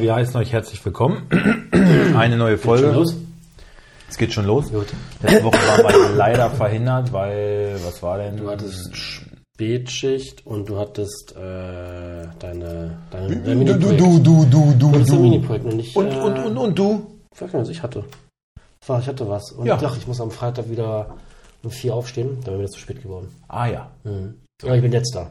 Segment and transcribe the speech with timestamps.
[0.00, 1.28] Ja, wir heißen euch herzlich willkommen.
[2.16, 2.86] Eine neue Folge.
[2.86, 3.14] schon los?
[4.08, 4.70] Es geht schon los.
[4.70, 4.86] Gut.
[5.22, 8.38] Letzte Woche waren wir leider verhindert, weil, was war denn?
[8.38, 11.40] Du hattest Spätschicht und du hattest äh,
[12.38, 14.00] deine, deine, dein Mini-Projekt.
[14.00, 15.94] du, du, du, Du hattest ein Mini-Projekt und nicht.
[15.94, 17.18] Und, äh, und, und, und du?
[17.38, 18.04] Gar nicht, was ich hatte.
[18.82, 19.52] Ich hatte was.
[19.52, 19.74] Und Ja.
[19.76, 21.14] ich dachte, ich muss am Freitag wieder
[21.62, 22.38] um vier aufstehen.
[22.40, 23.28] Dann wäre mir das zu spät geworden.
[23.48, 24.34] Ah ja, Mhm.
[24.62, 25.30] Aber ich bin jetzt da.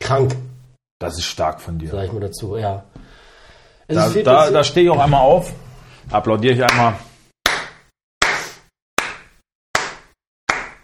[0.00, 0.34] Krank,
[0.98, 1.90] das ist stark von dir.
[1.90, 2.56] sage ich mal dazu.
[2.56, 2.82] Ja.
[3.86, 5.52] Es Da, da, da stehe ich auch einmal auf,
[6.10, 6.94] applaudiere ich einmal.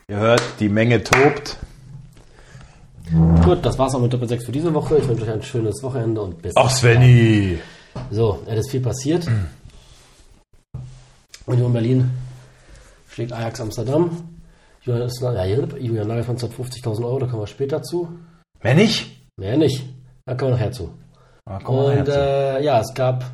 [0.09, 1.57] Ihr hört, die Menge tobt.
[3.45, 4.99] Gut, das war's auch mit Doppel 6 für diese Woche.
[4.99, 6.53] Ich wünsche euch ein schönes Wochenende und bis.
[6.57, 7.59] Ach Svenny.
[8.11, 9.27] So, es ist viel passiert.
[11.47, 12.11] Union Berlin
[13.09, 14.41] schlägt Ajax Amsterdam.
[14.83, 18.09] Julian, ja, Julian Nagelsmann zahlt 50.000 Euro, da kommen wir später zu.
[18.63, 19.27] Mehr nicht?
[19.37, 19.85] Mehr nicht.
[20.25, 20.95] Da kommen wir nachher zu.
[21.51, 23.25] Na, her Und äh, ja, es gab,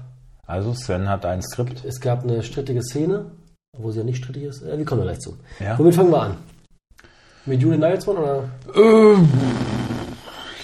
[0.47, 1.85] Also Sven hat ein Skript.
[1.85, 3.31] es gab eine strittige Szene,
[3.77, 4.63] obwohl sie ja nicht strittig ist.
[4.63, 5.37] Äh, wir kommen gleich zu.
[5.61, 5.79] Ja.
[5.79, 6.37] Womit fangen wir an?
[7.45, 8.49] Mit Julian Nagelsmann oder?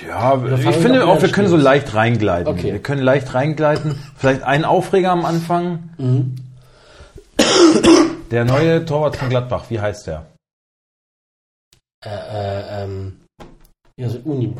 [0.06, 2.52] Ja, Oder ich finde auch, wir können so leicht reingleiten.
[2.52, 2.72] Okay.
[2.72, 3.94] Wir können leicht reingleiten.
[4.16, 5.90] Vielleicht einen Aufreger am Anfang.
[5.98, 6.36] Mhm.
[8.30, 10.26] Der neue Torwart von Gladbach, wie heißt der?
[12.04, 13.21] Äh, äh, ähm,
[14.02, 14.52] ja, so Uni,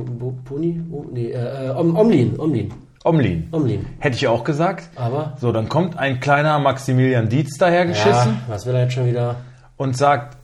[0.90, 2.72] U- nee, äh, äh, Om- Omlin, Omlin,
[3.04, 3.48] Omlin.
[3.52, 3.86] Omlin.
[3.98, 4.88] Hätte ich auch gesagt.
[4.96, 9.06] Aber, So, dann kommt ein kleiner Maximilian Dietz dahergeschissen ja, was will er jetzt schon
[9.06, 9.36] wieder?
[9.76, 10.36] und sagt,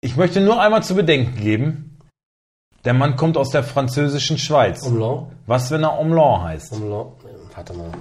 [0.00, 1.98] ich möchte nur einmal zu bedenken geben,
[2.84, 4.84] der Mann kommt aus der französischen Schweiz.
[4.84, 5.26] Omlin?
[5.46, 6.72] Was, wenn er Omlon heißt?
[6.72, 7.92] Omlin, äh, warte mal.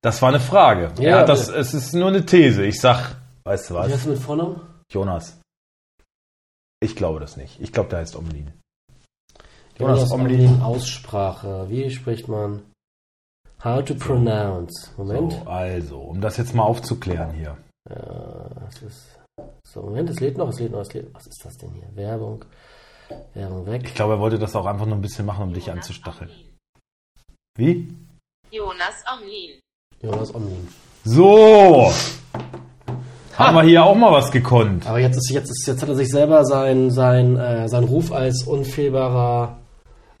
[0.00, 0.92] Das war eine Frage.
[0.98, 2.64] Ja, hat das, es ist nur eine These.
[2.64, 3.92] Ich sag, weißt du Wie was?
[3.92, 4.60] heißt du mit Vornamen?
[4.90, 5.38] Jonas.
[6.80, 7.60] Ich glaube das nicht.
[7.60, 8.50] Ich glaube, der heißt Omlin.
[9.78, 10.46] Jonas Jonas Omlin.
[10.46, 11.66] Omlin, Aussprache.
[11.68, 12.62] Wie spricht man?
[13.62, 14.90] How to pronounce.
[14.96, 15.32] Moment.
[15.32, 17.56] So, also, um das jetzt mal aufzuklären hier.
[17.88, 17.94] Äh,
[18.68, 19.18] es ist,
[19.66, 21.12] so, Moment, es lädt noch, es lädt noch, es lädt.
[21.14, 21.88] Was ist das denn hier?
[21.94, 22.44] Werbung.
[23.32, 23.82] Werbung weg.
[23.86, 26.30] Ich glaube, er wollte das auch einfach nur ein bisschen machen, um dich anzustacheln.
[27.56, 27.92] Wie?
[28.50, 29.60] Jonas Omlin.
[30.00, 30.68] Jonas Omlin.
[31.04, 31.90] So!
[33.36, 34.86] Haben wir hier auch mal was gekonnt.
[34.86, 38.12] Aber jetzt, ist, jetzt, ist, jetzt hat er sich selber sein, sein, äh, sein Ruf
[38.12, 39.58] als unfehlbarer.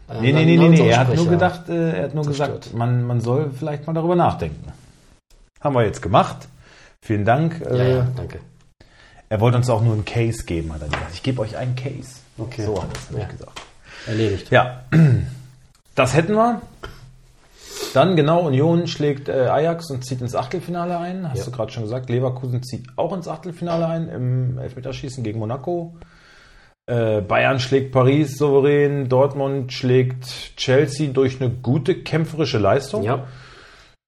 [0.08, 0.88] Äh, Nee, nee, nee, nee, nee.
[0.88, 2.62] Er hat nur gedacht, äh, er hat nur Zerstört.
[2.62, 4.72] gesagt, man, man soll vielleicht mal darüber nachdenken.
[5.60, 6.48] Haben wir jetzt gemacht.
[7.00, 7.60] Vielen Dank.
[7.60, 8.40] Ja, Äh, ja, danke.
[9.30, 11.10] Er wollte uns auch nur einen Case geben, hat er gesagt.
[11.14, 12.20] Ich gebe euch einen Case.
[12.38, 12.64] Okay.
[12.66, 13.32] So hat er es nämlich Ja.
[13.32, 13.60] gesagt.
[14.06, 14.50] Erledigt.
[14.50, 14.82] Ja,
[15.94, 16.60] das hätten wir.
[17.94, 21.28] Dann genau, Union schlägt äh, Ajax und zieht ins Achtelfinale ein.
[21.30, 21.44] Hast Ja.
[21.46, 22.10] du gerade schon gesagt.
[22.10, 25.94] Leverkusen zieht auch ins Achtelfinale ein im Elfmeterschießen gegen Monaco.
[26.86, 29.08] Äh, Bayern schlägt Paris souverän.
[29.08, 30.24] Dortmund schlägt
[30.56, 33.02] Chelsea durch eine gute kämpferische Leistung.
[33.04, 33.26] Ja.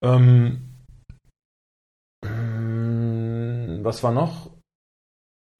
[0.05, 0.75] Ähm,
[2.25, 4.51] mm, was war noch?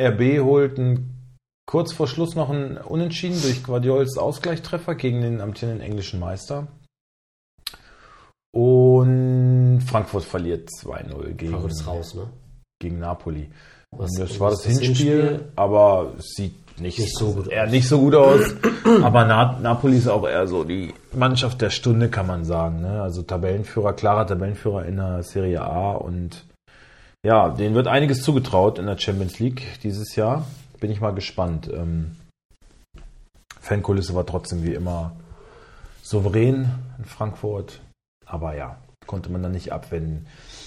[0.01, 1.11] RB holt ein,
[1.67, 6.69] kurz vor Schluss noch ein Unentschieden durch Guardiols Ausgleichstreffer gegen den amtierenden englischen Meister.
[8.55, 12.29] Und Frankfurt verliert 2-0 gegen, Frankfurt ist raus, ne?
[12.81, 13.51] gegen Napoli.
[13.91, 15.53] Was- Und das war das, das Hinspiel, Hinspiel?
[15.57, 17.71] aber sieht nicht, Nicht so gut eher aus.
[17.71, 18.55] nicht so gut aus.
[19.03, 22.81] aber Na Napoli ist auch eher so die Mannschaft der Stunde, kann man sagen.
[22.83, 23.01] Ne?
[23.03, 26.45] Also Tabellenführer, klarer Tabellenführer in der Serie A und
[27.25, 30.47] ja, denen wird einiges zugetraut in der Champions League dieses Jahr.
[30.79, 31.69] Bin ich mal gespannt.
[31.73, 32.17] Ähm,
[33.61, 35.17] Fankulisse war trotzdem wie immer
[36.03, 37.81] souverän in Frankfurt.
[38.27, 38.77] Aber ja,
[39.07, 40.27] konnte man dann nicht abwenden,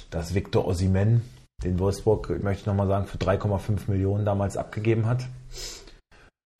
[0.10, 1.22] dass Victor Osimen,
[1.64, 5.28] den Wolfsburg, ich möchte nochmal sagen, für 3,5 Millionen damals abgegeben hat,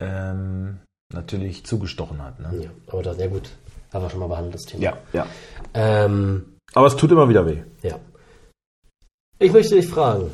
[0.00, 0.80] ähm,
[1.12, 2.40] natürlich zugestochen hat.
[2.40, 2.64] Ne?
[2.64, 3.50] Ja, aber das, ja gut.
[3.92, 4.82] Haben wir schon mal behandelt, das Thema.
[4.84, 5.26] Ja, ja.
[5.74, 7.62] Ähm, Aber es tut immer wieder weh.
[7.82, 7.98] ja.
[9.40, 10.30] Ich möchte dich fragen.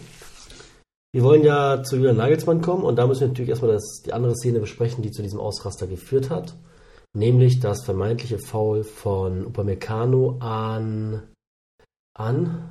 [1.13, 4.13] Wir wollen ja zu Julian Nagelsmann kommen und da müssen wir natürlich erstmal das, die
[4.13, 6.55] andere Szene besprechen, die zu diesem Ausraster geführt hat.
[7.15, 11.23] Nämlich das vermeintliche Foul von Upamecano an,
[12.15, 12.69] an,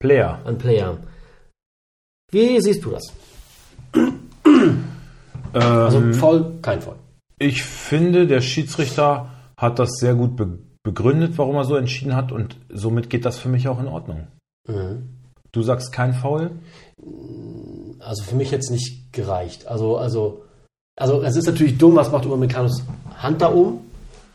[0.00, 0.40] Player.
[0.44, 0.98] an Player.
[2.32, 3.12] Wie siehst du das?
[5.56, 6.96] Also Ähm, Foul, kein Foul.
[7.38, 12.30] Ich finde, der Schiedsrichter hat das sehr gut be begründet, warum er so entschieden hat
[12.30, 14.28] und somit geht das für mich auch in Ordnung.
[14.68, 15.08] Mhm.
[15.50, 16.52] Du sagst kein Foul?
[18.06, 19.66] also für mich jetzt nicht gereicht.
[19.66, 20.42] Also, also,
[20.96, 22.82] also es ist natürlich dumm, was macht Upamecano's
[23.16, 23.80] Hand da oben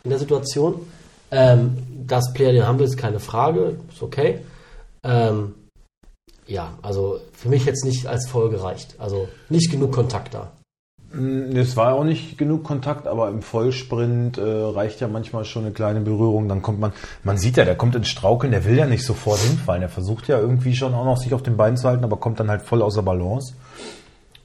[0.03, 0.85] in der Situation.
[1.31, 4.39] Ähm, dass Player den haben will, ist keine Frage, ist okay.
[5.03, 5.53] Ähm,
[6.45, 8.95] ja, also für mich jetzt nicht als voll gereicht.
[8.97, 10.51] Also nicht genug Kontakt da.
[11.13, 15.65] Mm, Es war auch nicht genug Kontakt, aber im Vollsprint äh, reicht ja manchmal schon
[15.65, 16.47] eine kleine Berührung.
[16.47, 16.93] Dann kommt man,
[17.23, 19.81] man sieht ja, der kommt ins Straukeln, der will ja nicht sofort hinfallen.
[19.81, 22.39] Der versucht ja irgendwie schon auch noch sich auf den Beinen zu halten, aber kommt
[22.39, 23.53] dann halt voll außer Balance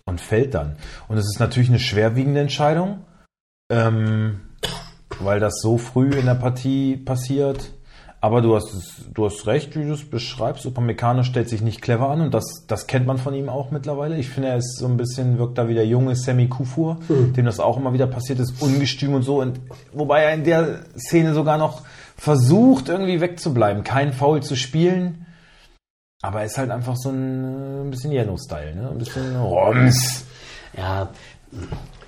[0.06, 0.76] und fällt dann.
[1.08, 3.00] Und es ist natürlich eine schwerwiegende Entscheidung,
[3.70, 4.40] ähm,
[5.20, 7.70] weil das so früh in der Partie passiert.
[8.26, 8.74] Aber du hast,
[9.14, 10.66] du hast recht, wie du es beschreibst.
[10.66, 14.18] Upamecano stellt sich nicht clever an und das, das kennt man von ihm auch mittlerweile.
[14.18, 17.44] Ich finde, er ist so ein bisschen, wirkt da wie der junge Sammy Kufur, dem
[17.44, 19.40] das auch immer wieder passiert ist, ungestüm und so.
[19.40, 19.60] Und,
[19.92, 21.82] wobei er in der Szene sogar noch
[22.16, 25.24] versucht, irgendwie wegzubleiben, kein Foul zu spielen.
[26.20, 28.88] Aber er ist halt einfach so ein, äh, ein bisschen Jeno-Style, ne?
[28.90, 30.24] Ein bisschen Roms.
[30.76, 31.10] Ja,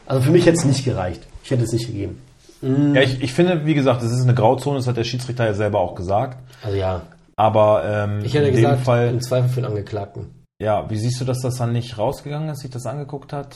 [0.05, 1.23] also für mich hätte es nicht gereicht.
[1.45, 2.21] Ich hätte es nicht gegeben.
[2.61, 5.55] Ja, ich, ich finde, wie gesagt, es ist eine Grauzone, das hat der Schiedsrichter ja
[5.55, 6.39] selber auch gesagt.
[6.63, 7.03] Also ja,
[7.37, 10.45] Aber ähm, ich hätte in gesagt, dem Fall, im Zweifel für den Angeklagten.
[10.61, 13.55] ja, wie siehst du, dass das dann nicht rausgegangen ist, sich das angeguckt hat?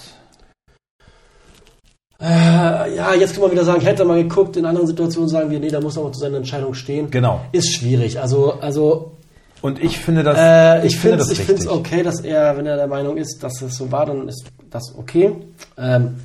[2.21, 5.59] Äh, ja, jetzt kann man wieder sagen, hätte man geguckt, in anderen Situationen sagen wir,
[5.59, 7.11] nee, da muss er auch zu seiner Entscheidung stehen.
[7.11, 7.41] Genau.
[7.51, 8.21] Ist schwierig.
[8.21, 9.17] Also, also
[9.61, 11.77] Und ich finde das, äh, ich finde es ich find's richtig.
[11.77, 14.95] okay, dass er, wenn er der Meinung ist, dass es so war, dann ist das
[14.97, 15.33] okay.
[15.77, 16.21] Ähm,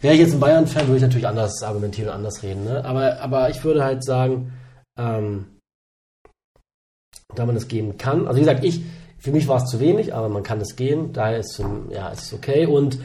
[0.00, 2.64] Wäre ich jetzt ein Bayern-Fan, würde ich natürlich anders argumentieren und anders reden.
[2.64, 2.84] Ne?
[2.84, 4.52] Aber, aber ich würde halt sagen,
[4.98, 5.46] ähm,
[7.34, 8.26] da man das geben kann.
[8.26, 8.82] Also wie gesagt, ich,
[9.18, 11.12] für mich war es zu wenig, aber man kann es geben.
[11.12, 12.98] Daher ist es, ja, ist es okay und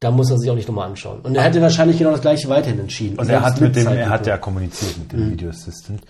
[0.00, 1.20] da muss er sich auch nicht nochmal anschauen.
[1.20, 3.18] Und er hätte wahrscheinlich genau das gleiche weiterhin entschieden.
[3.18, 6.00] Und er hat mit dem, er hat ja kommuniziert mit dem Video Assistant.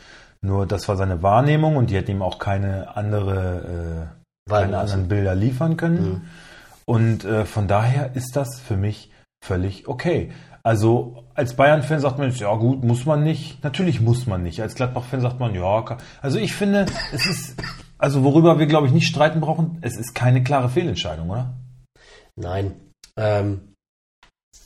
[0.41, 4.09] Nur das war seine Wahrnehmung und die hätten ihm auch keine andere,
[4.47, 6.29] äh, keine anderen Bilder liefern können.
[6.85, 9.11] Und äh, von daher ist das für mich
[9.45, 10.31] völlig okay.
[10.63, 13.63] Also als Bayern-Fan sagt man, jetzt, ja gut, muss man nicht.
[13.65, 14.61] Natürlich muss man nicht.
[14.61, 15.97] Als Gladbach-Fan sagt man, ja.
[16.21, 17.55] Also ich finde, es ist,
[17.97, 21.55] also worüber wir glaube ich nicht streiten brauchen, es ist keine klare Fehlentscheidung, oder?
[22.37, 22.73] Nein.
[23.17, 23.61] Ähm,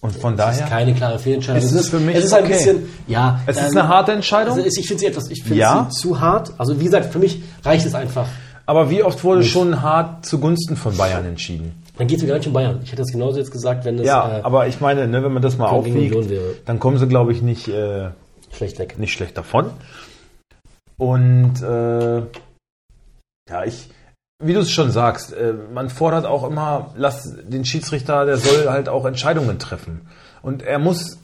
[0.01, 1.63] Und von Das daher, ist keine klare Fehlentscheidung.
[1.63, 2.53] Es ist für mich es ist ein okay.
[2.55, 3.41] bisschen, ja.
[3.47, 4.57] es ist ähm, eine harte Entscheidung.
[4.59, 5.89] Also ich finde sie etwas, ich finde Ja.
[5.91, 6.53] sie zu hart.
[6.59, 8.27] Also wie gesagt, für mich reicht es einfach.
[8.67, 11.82] aber wie oft wurde schon hart zugunsten von Bayern entschieden?
[11.99, 12.81] Dann geht es gar nicht um Bayern.
[12.83, 15.33] Ich hätte das genauso jetzt gesagt, wenn es Ja, äh, aber ich meine, ne, wenn
[15.33, 16.17] man das mal aufwiegt,
[16.65, 18.11] dann kommen sie, glaube ich, nicht, äh,
[18.51, 18.99] schlecht weg.
[18.99, 19.71] nicht schlecht davon.
[20.97, 22.19] Und äh,
[23.51, 23.91] ja, ich,
[24.43, 28.69] wie du es schon sagst, äh, man fordert auch immer, lass den Schiedsrichter, der soll
[28.69, 30.09] halt auch Entscheidungen treffen.
[30.43, 31.19] Und er muss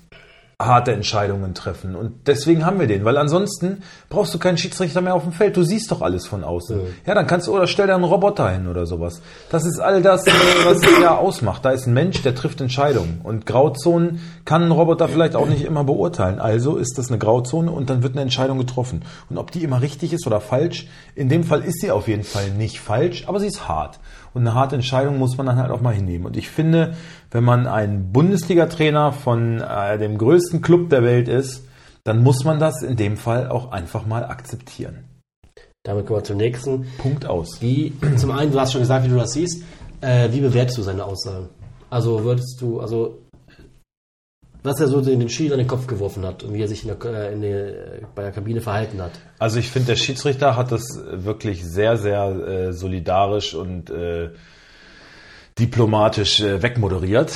[0.61, 1.95] harte Entscheidungen treffen.
[1.95, 5.57] Und deswegen haben wir den, weil ansonsten brauchst du keinen Schiedsrichter mehr auf dem Feld.
[5.57, 6.81] Du siehst doch alles von außen.
[7.07, 9.23] Ja, dann kannst du, oder stell da einen Roboter hin oder sowas.
[9.51, 10.33] Das ist all das, äh,
[10.65, 11.65] was es ja ausmacht.
[11.65, 13.21] Da ist ein Mensch, der trifft Entscheidungen.
[13.23, 16.41] Und Grauzonen kann ein Roboter vielleicht auch nicht immer beurteilen.
[16.41, 19.05] Also ist das eine Grauzone und dann wird eine Entscheidung getroffen.
[19.31, 22.25] Und ob die immer richtig ist oder falsch, in dem Fall ist sie auf jeden
[22.25, 24.01] Fall nicht falsch, aber sie ist hart.
[24.35, 26.27] Und eine harte Entscheidung muss man dann halt auch mal hinnehmen.
[26.27, 26.95] Und ich finde,
[27.31, 31.65] wenn man ein Bundesliga-Trainer von äh, dem größten Club der Welt ist,
[32.05, 35.05] dann muss man das in dem Fall auch einfach mal akzeptieren.
[35.85, 36.87] Damit kommen wir zum nächsten.
[36.99, 37.61] Punkt aus.
[37.61, 39.63] Wie, zum einen, du hast schon gesagt, wie du das siehst.
[40.01, 41.49] Äh, wie bewertest du seine Aussagen?
[41.91, 43.19] Also würdest du, also
[44.69, 46.87] was er so in den Schild an den Kopf geworfen hat und wie er sich
[46.87, 47.75] in der, äh, in der,
[48.15, 49.13] bei der Kabine verhalten hat.
[49.39, 54.31] Also ich finde, der Schiedsrichter hat das wirklich sehr, sehr äh, solidarisch und äh,
[55.59, 57.33] diplomatisch äh, wegmoderiert.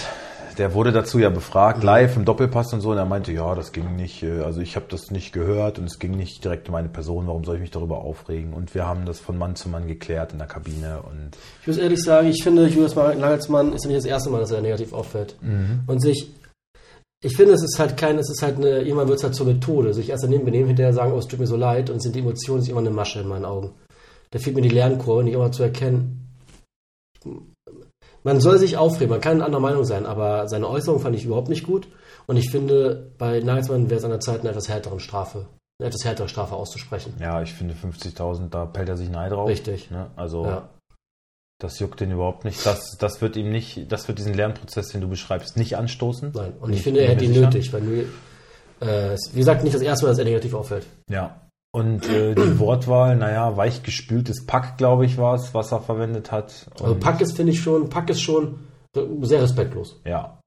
[0.59, 3.73] Der wurde dazu ja befragt, live im Doppelpass und so, und er meinte, ja, das
[3.73, 6.73] ging nicht, äh, also ich habe das nicht gehört und es ging nicht direkt um
[6.73, 8.53] meine Person, warum soll ich mich darüber aufregen?
[8.53, 11.31] Und wir haben das von Mann zu Mann geklärt in der Kabine und
[11.63, 14.51] Ich muss ehrlich sagen, ich finde, Julius Nagelsmann ist ja nicht das erste Mal, dass
[14.51, 15.37] er negativ auffällt.
[15.87, 16.31] Und sich,
[17.25, 19.47] ich finde, es ist halt kein, es ist halt eine, irgendwann wird es halt zur
[19.47, 22.17] Methode, sich erst daneben benehmen, hinterher sagen, oh, es tut mir so leid und sind
[22.17, 23.73] die Emotionen sich immer eine Masche in meinen Augen.
[24.33, 26.37] Da fehlt mir die Lernkurve, nicht immer zu erkennen.
[28.25, 31.49] Man soll sich aufregen, man kann anderer Meinung sein, aber seine Äußerung fand ich überhaupt
[31.49, 31.89] nicht gut.
[32.27, 35.47] Und ich finde, bei Nagelsmann wäre es an der Zeit, eine etwas härteren Strafe,
[35.79, 37.15] eine etwas härtere Strafe auszusprechen.
[37.21, 39.49] ja, ich finde 50.000, da pellt er sich Ei drauf.
[39.49, 39.91] Richtig.
[39.91, 40.11] Ne?
[40.17, 40.69] Also Ja.
[41.63, 42.65] Das juckt den überhaupt nicht.
[42.67, 46.33] Das, das wird ihm nicht, das wird diesen Lernprozess, den du beschreibst, nicht anstoßen.
[46.35, 46.53] Nein.
[46.61, 48.05] Und ich finde, er hätte ihn nötig, weil nur,
[48.81, 50.87] äh, wie gesagt, nicht das erste Mal, dass er negativ auffällt.
[51.09, 51.41] Ja.
[51.73, 56.67] Und äh, die Wortwahl, naja, weichgespültes Pack, glaube ich, war es, was er verwendet hat.
[56.75, 58.59] Und, Also Pack ist, finde ich schon, Pack ist schon
[59.23, 60.01] sehr respektlos.
[60.05, 60.39] Ja.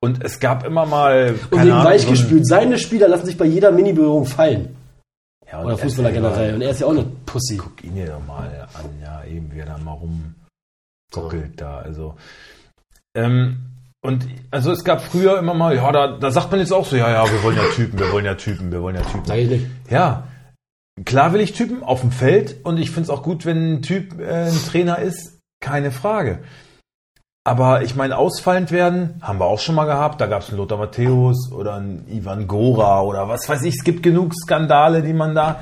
[0.00, 1.34] Und es gab immer mal.
[1.50, 2.46] Und wegen Ahnung, weichgespült.
[2.46, 4.76] Seine Spieler lassen sich bei jeder Mini-Berührung fallen.
[5.42, 6.54] So ja, und Oder er Fußballer generell.
[6.54, 7.56] Und er ist ja auch eine Pussy.
[7.56, 9.92] Guck ihn dir doch mal an, ja, eben, wie er da mal
[11.14, 11.78] rumgockelt da.
[11.78, 12.16] Also.
[13.14, 13.66] Ähm,
[14.02, 16.96] und also es gab früher immer mal, ja, da, da sagt man jetzt auch so,
[16.96, 19.48] ja, ja, wir wollen ja Typen, wir wollen ja Typen, wir wollen ja Typen.
[19.48, 19.66] Nicht.
[19.90, 20.24] Ja,
[21.04, 23.82] klar will ich Typen auf dem Feld und ich finde es auch gut, wenn ein
[23.82, 26.38] Typ äh, ein Trainer ist, keine Frage.
[27.44, 30.20] Aber ich meine, ausfallend werden, haben wir auch schon mal gehabt.
[30.20, 33.76] Da gab es einen Lothar Matthäus oder einen Ivan Gora oder was weiß ich.
[33.76, 35.60] Es gibt genug Skandale, die man da.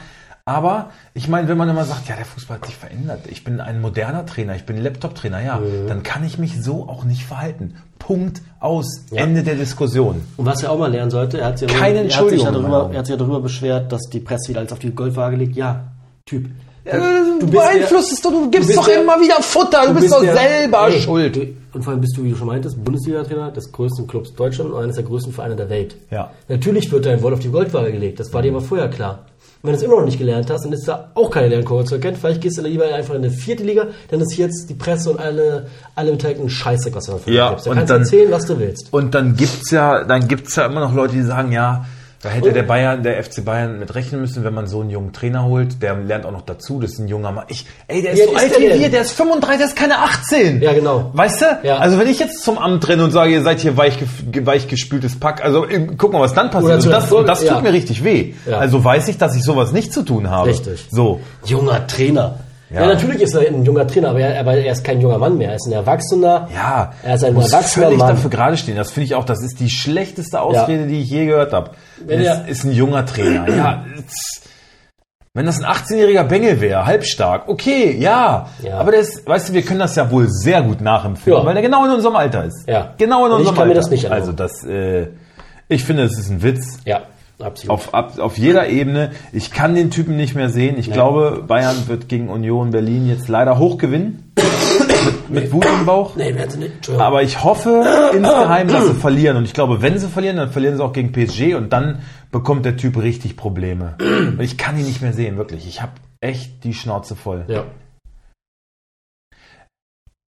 [0.48, 3.20] Aber ich meine, wenn man immer sagt, ja, der Fußball hat sich verändert.
[3.28, 7.04] Ich bin ein moderner Trainer, ich bin Laptop-Trainer, ja, dann kann ich mich so auch
[7.04, 7.74] nicht verhalten.
[7.98, 8.86] Punkt aus.
[9.10, 9.24] Ja.
[9.24, 10.22] Ende der Diskussion.
[10.38, 12.42] Und was er auch mal lernen sollte, er hat sich, ja- Keine er hat sich,
[12.42, 14.90] ja darüber, er hat sich ja darüber beschwert, dass die Presse wieder alles auf die
[14.90, 15.54] Goldwaage legt.
[15.54, 15.84] Ja,
[16.24, 16.46] Typ.
[16.84, 20.10] Du, bist beeinflusst es doch, du gibst bist doch der- immer wieder Futter, du, bist,
[20.10, 21.36] doch der- selber Nee, schuld.
[21.36, 24.70] du- Und vor allem bist du, wie du schon meintest, Bundesliga-Trainer des größten Clubs Deutschland
[24.72, 25.96] und eines der größten Vereine der Welt.
[26.10, 26.30] Ja.
[26.48, 28.18] Natürlich wird dein Wort auf die Goldwaage gelegt.
[28.20, 29.26] Das war dir aber vorher klar.
[29.62, 31.96] Wenn du es immer noch nicht gelernt hast, dann ist da auch keine Lernkurve zu
[31.96, 32.16] erkennen.
[32.16, 35.18] Vielleicht gehst du lieber einfach in eine vierte Liga, dann ist jetzt die Presse und
[35.18, 37.66] alle, alle Beteiligten scheiße, was du davon Ja, gibst.
[37.66, 38.88] Da und kannst dann- du erzählen, was du willst.
[38.92, 41.84] Und dann gibt's ja, dann gibt's ja immer noch Leute, die sagen, ja,
[42.20, 45.12] da hätte der Bayern, der FC Bayern mit rechnen müssen, wenn man so einen jungen
[45.12, 47.44] Trainer holt, der lernt auch noch dazu, das ist ein junger Mann.
[47.48, 49.58] Ich, ey, der ist Wie so alt alt ist der wie wir, der ist 35,
[49.58, 50.60] der ist keine 18.
[50.62, 51.10] Ja, genau.
[51.12, 51.44] Weißt du?
[51.62, 51.76] Ja.
[51.78, 54.66] Also wenn ich jetzt zum Amt renne und sage, ihr seid hier weich, ge- weich
[54.66, 56.76] gespültes Pack, also ähm, guck mal, was dann passiert.
[56.82, 57.60] Und der das, und das tut ja.
[57.60, 58.34] mir richtig weh.
[58.50, 58.58] Ja.
[58.58, 60.48] Also weiß ich, dass ich sowas nicht zu tun habe.
[60.50, 60.86] Richtig.
[60.90, 61.20] So.
[61.44, 62.40] Junger Trainer.
[62.70, 62.82] Ja.
[62.82, 62.86] Ja.
[62.88, 65.50] natürlich ist er ein junger Trainer, aber er, aber er ist kein junger Mann mehr.
[65.50, 66.48] Er ist ein Erwachsener.
[66.54, 68.08] Ja, Er ist ein muss erwachsener völlig Mann.
[68.08, 68.76] dafür gerade stehen.
[68.76, 71.70] Das finde ich auch, das ist die schlechteste Ausrede, die ich je gehört habe.
[72.06, 73.48] Er- ist ein junger Trainer.
[73.48, 73.84] Ja,
[75.34, 78.48] wenn das ein 18-jähriger Bengel wäre, halbstark, okay, ja.
[78.62, 78.78] Ja.
[78.78, 81.46] Aber der ist, weißt du, wir können das ja wohl sehr gut nachempfinden, Ja.
[81.46, 82.66] weil der genau in unserem Alter ist.
[82.66, 82.94] Ja.
[82.98, 83.80] Genau in Und ich unserem kann mir Alter.
[83.82, 84.20] das nicht erlauben.
[84.22, 85.08] Also das, äh,
[85.68, 86.78] ich finde, es ist ein Witz.
[86.84, 87.02] Ja,
[87.40, 87.70] absolut.
[87.70, 89.10] Auf, ab, auf jeder Ebene.
[89.32, 90.76] Ich kann den Typen nicht mehr sehen.
[90.78, 94.32] Ich glaube, Bayern wird gegen Union Berlin jetzt leider hoch gewinnen.
[94.36, 96.16] mit, mit Wut im Bauch.
[96.16, 96.90] nee, werden sie nicht.
[96.98, 99.36] Aber ich hoffe insgeheim, dass sie verlieren.
[99.36, 102.64] Und ich glaube, wenn sie verlieren, dann verlieren sie auch gegen PSG und dann bekommt
[102.64, 103.96] der Typ richtig Probleme.
[104.40, 105.66] Ich kann ihn nicht mehr sehen, wirklich.
[105.66, 107.44] Ich habe echt die Schnauze voll.
[107.48, 107.64] ja.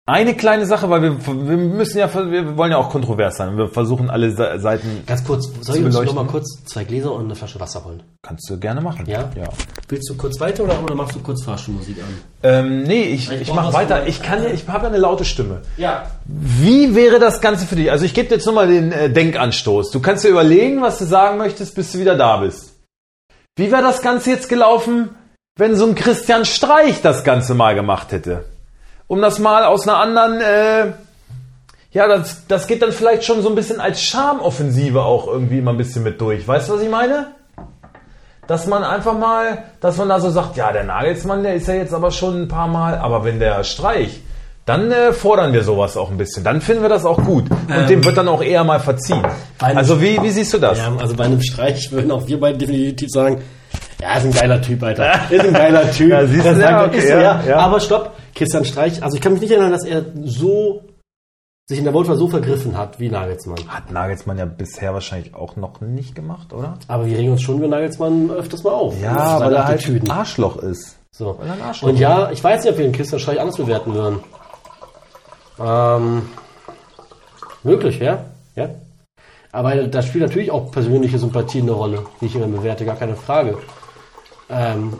[0.04, 3.56] Eine kleine Sache, weil wir, wir müssen ja, wir wollen ja auch kontrovers sein.
[3.56, 5.04] Wir versuchen alle Se- Seiten.
[5.06, 8.02] Ganz kurz, soll ich uns noch mal kurz zwei Gläser und eine Flasche Wasser holen?
[8.20, 9.06] Kannst du gerne machen.
[9.06, 9.30] Ja?
[9.36, 9.48] ja.
[9.88, 12.18] Willst du kurz weiter oder, oder machst du kurz Fahrstuhlmusik an?
[12.42, 14.08] Ähm, nee, ich, Ich ich mache weiter.
[14.08, 15.62] Ich kann ja, ich habe ja eine laute Stimme.
[15.76, 16.10] Ja.
[16.26, 17.92] Wie wäre das Ganze für dich?
[17.92, 19.92] Also ich gebe dir jetzt nochmal den äh, Denkanstoß.
[19.92, 22.74] Du kannst dir überlegen, was du sagen möchtest, bis du wieder da bist.
[23.54, 25.10] Wie wäre das Ganze jetzt gelaufen,
[25.56, 28.46] wenn so ein Christian Streich das Ganze mal gemacht hätte?
[29.06, 30.92] Um das mal aus einer anderen, äh,
[31.90, 35.72] ja, das, das geht dann vielleicht schon so ein bisschen als Charmoffensive auch irgendwie immer
[35.72, 36.46] ein bisschen mit durch.
[36.48, 37.28] Weißt du, was ich meine?
[38.46, 41.74] Dass man einfach mal, dass man da so sagt, ja, der Nagelsmann, der ist ja
[41.74, 44.20] jetzt aber schon ein paar Mal, aber wenn der Streich,
[44.64, 46.44] dann äh, fordern wir sowas auch ein bisschen.
[46.44, 47.44] Dann finden wir das auch gut.
[47.50, 49.22] Und dem wird dann auch eher mal verziehen.
[49.58, 50.78] Also wie, wie siehst du das?
[50.78, 53.42] Ja, also bei einem Streich würden auch wir beide definitiv sagen,
[54.00, 55.12] ja, ist ein geiler Typ, Alter.
[55.30, 56.08] Ist ein geiler Typ.
[56.10, 57.40] Ja, siehst du, ja, okay, ja.
[57.46, 57.56] ja.
[57.58, 60.82] Aber stopp, Christian Streich, also ich kann mich nicht erinnern, dass er so
[61.68, 63.58] sich in der Wolfer so vergriffen hat wie Nagelsmann.
[63.68, 66.78] Hat Nagelsmann ja bisher wahrscheinlich auch noch nicht gemacht, oder?
[66.88, 69.00] Aber wir regen uns schon über Nagelsmann öfters mal auf.
[69.00, 70.98] Ja, weil er halt ein Arschloch ist.
[71.12, 71.38] So.
[71.38, 73.56] Weil er ein Arschloch Und ja, ich weiß nicht, ob wir den Christian Streich anders
[73.56, 74.20] bewerten würden.
[75.60, 76.22] Ähm,
[77.62, 78.24] möglich, ja.
[78.56, 78.70] ja.
[79.52, 83.16] Aber da spielt natürlich auch persönliche Sympathie eine Rolle, die ich immer bewerte, gar keine
[83.16, 83.58] Frage.
[84.50, 84.94] Ähm,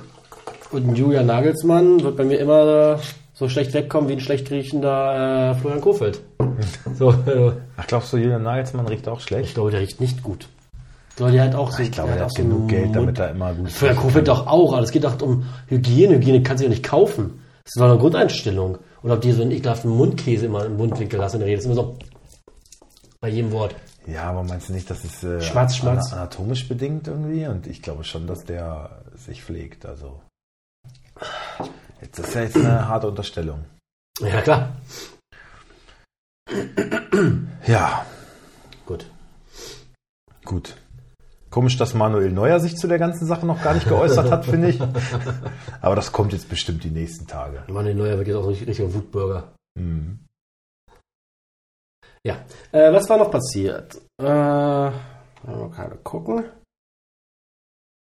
[0.70, 2.98] und ein Julian Nagelsmann wird bei mir immer
[3.34, 6.20] so schlecht wegkommen wie ein schlecht riechender äh, Florian Kofeld.
[6.98, 9.54] so, also, Ach, glaubst du, Julian Nagelsmann riecht auch ich schlecht?
[9.54, 10.48] glaube, der riecht nicht gut.
[11.16, 12.84] Soll der halt auch so, Ich glaube, der er auch hat so genug einen Geld,
[12.86, 16.14] Mund- damit er immer gut Florian Kofeld doch auch, aber es geht doch um Hygiene.
[16.16, 17.40] Hygiene kannst du ja nicht kaufen.
[17.64, 18.78] Das ist doch eine Grundeinstellung.
[19.02, 21.56] Oder ob die so einen ekelhaften Mundkäse immer im Mundwinkel lassen in der Rede.
[21.56, 21.96] Das ist immer so
[23.20, 23.74] bei jedem Wort.
[24.06, 25.80] Ja, aber meinst du nicht, das ist äh, Schmatz.
[25.84, 27.46] ana- anatomisch bedingt irgendwie?
[27.46, 29.86] Und ich glaube schon, dass der sich pflegt.
[29.86, 30.20] Also
[32.02, 33.64] jetzt das ist ja jetzt eine harte Unterstellung.
[34.20, 34.76] Ja, klar.
[37.66, 38.04] Ja,
[38.84, 39.06] Gut.
[40.44, 40.76] gut.
[41.50, 44.70] Komisch, dass Manuel Neuer sich zu der ganzen Sache noch gar nicht geäußert hat, finde
[44.70, 44.80] ich.
[45.80, 47.64] Aber das kommt jetzt bestimmt die nächsten Tage.
[47.68, 49.52] Manuel Neuer wird jetzt auch richtig, richtiger Wutbürger.
[49.78, 50.18] Mhm.
[52.24, 52.44] Ja.
[52.72, 53.96] Äh, was war noch passiert?
[54.18, 54.92] Äh, mal
[55.44, 56.44] gerade gucken.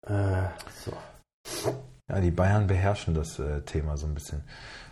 [0.08, 0.50] Äh,
[0.84, 0.94] so.
[2.12, 4.42] Ja, die Bayern beherrschen das äh, Thema so ein bisschen.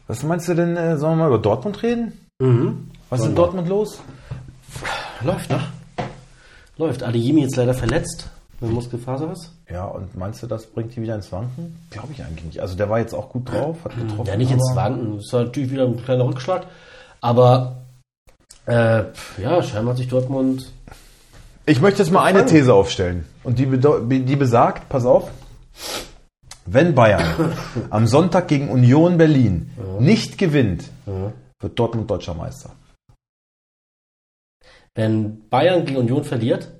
[0.07, 2.13] Was meinst du denn, äh, sollen wir mal über Dortmund reden?
[2.39, 2.91] Mhm.
[3.09, 3.35] Was ist in.
[3.35, 3.99] Dortmund los?
[5.21, 5.59] Läuft, ne?
[6.77, 7.03] Läuft.
[7.03, 8.29] Adeyemi jetzt leider verletzt.
[8.61, 9.51] Mit Muskelfaserriss.
[9.69, 11.77] Ja, und meinst du, das bringt die wieder ins Wanken?
[11.89, 12.59] Glaube ich eigentlich nicht.
[12.61, 14.25] Also der war jetzt auch gut drauf, hat getroffen.
[14.25, 15.17] Ja, nicht ins Wanken.
[15.17, 16.67] Das ist natürlich wieder ein kleiner Rückschlag.
[17.19, 17.83] Aber
[18.65, 19.03] äh,
[19.41, 20.71] ja, scheinbar hat sich Dortmund.
[21.65, 23.25] Ich möchte jetzt mal eine These aufstellen.
[23.43, 25.29] Und die, die besagt, pass auf,
[26.73, 27.55] wenn Bayern
[27.89, 32.75] am Sonntag gegen Union Berlin nicht gewinnt, wird Dortmund deutscher Meister.
[34.95, 36.71] Wenn Bayern gegen Union verliert,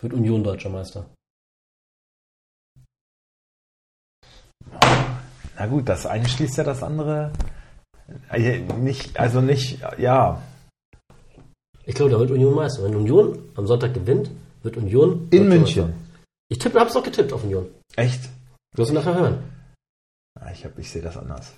[0.00, 1.06] wird Union deutscher Meister.
[5.56, 7.32] Na gut, das eine schließt ja das andere
[8.30, 10.42] äh, nicht, also nicht, ja,
[11.86, 12.82] Ich glaube, da wird Union Meister.
[12.82, 14.30] Wenn Union am Sonntag gewinnt,
[14.62, 15.84] wird Union in München.
[15.84, 15.98] Meister.
[16.48, 17.66] Ich tippe, hab's doch getippt auf Union.
[17.96, 18.28] Echt?
[18.74, 19.38] Wirst du nachher hören.
[20.40, 21.52] Ah, Ich, hab- ich sehe das anders.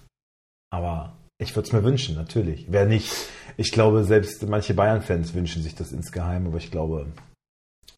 [0.70, 2.66] Aber ich würde es mir wünschen, natürlich.
[2.70, 3.11] Wer nicht,
[3.56, 7.06] ich glaube, selbst manche Bayern-Fans wünschen sich das insgeheim, aber ich glaube,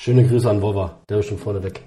[0.01, 1.01] Schöne Grüße an Wova.
[1.09, 1.83] Der ist schon vorne weg.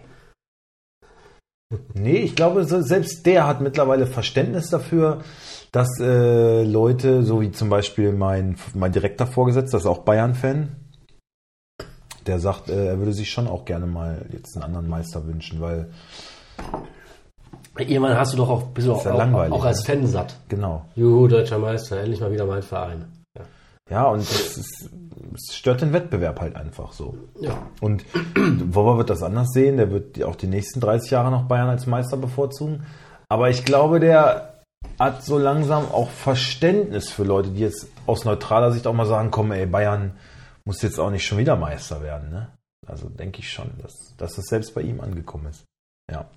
[1.93, 5.23] nee, ich glaube, selbst der hat mittlerweile Verständnis dafür,
[5.71, 10.75] dass äh, Leute, so wie zum Beispiel mein, mein direkter Vorgesetzter, das ist auch Bayern-Fan,
[12.27, 15.61] der sagt, äh, er würde sich schon auch gerne mal jetzt einen anderen Meister wünschen,
[15.61, 15.89] weil,
[17.77, 19.86] Irgendwann hast du doch auch, bist du auch, ja auch, auch als?
[19.86, 20.36] Fan satt.
[20.50, 20.86] genau.
[20.96, 23.05] Juhu, deutscher Meister, endlich mal wieder mein Verein.
[23.38, 23.46] Ja.
[23.89, 24.89] Ja, und es, ist,
[25.34, 27.15] es stört den Wettbewerb halt einfach so.
[27.39, 27.58] ja.
[27.79, 28.03] Und
[28.36, 29.77] Wobber wird das anders sehen.
[29.77, 32.86] Der wird auch die nächsten 30 Jahre noch Bayern als Meister bevorzugen.
[33.29, 34.63] Aber ich glaube, der
[35.00, 39.31] hat so langsam auch Verständnis für Leute, die jetzt aus neutraler Sicht auch mal sagen,
[39.31, 40.17] komm, ey, Bayern
[40.65, 42.29] muss jetzt auch nicht schon wieder Meister werden.
[42.29, 42.50] Ne?
[42.88, 45.65] Also denke ich schon, dass, dass das selbst bei ihm angekommen ist.
[46.12, 46.29] Ja.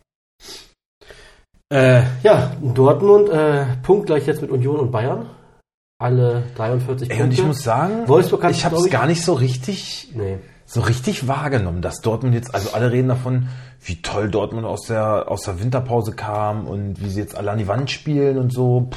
[1.74, 5.26] Äh, ja, Dortmund, äh, punktgleich jetzt mit Union und Bayern.
[5.98, 7.24] Alle 43 Ey, Punkte.
[7.24, 10.38] und ich muss sagen, Wolfsburg hat, ich habe es gar nicht so richtig Nee.
[10.66, 13.48] so richtig wahrgenommen, dass Dortmund jetzt, also alle reden davon,
[13.82, 17.58] wie toll Dortmund aus der, aus der Winterpause kam und wie sie jetzt alle an
[17.58, 18.90] die Wand spielen und so.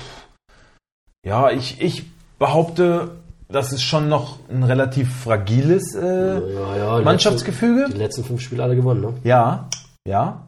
[1.25, 2.03] Ja, ich, ich
[2.37, 3.11] behaupte,
[3.49, 7.81] das ist schon noch ein relativ fragiles äh, Ja, ja, die Mannschaftsgefüge.
[7.81, 9.13] Letzten, die letzten fünf Spiele alle gewonnen, ne?
[9.23, 9.67] Ja,
[10.07, 10.47] ja,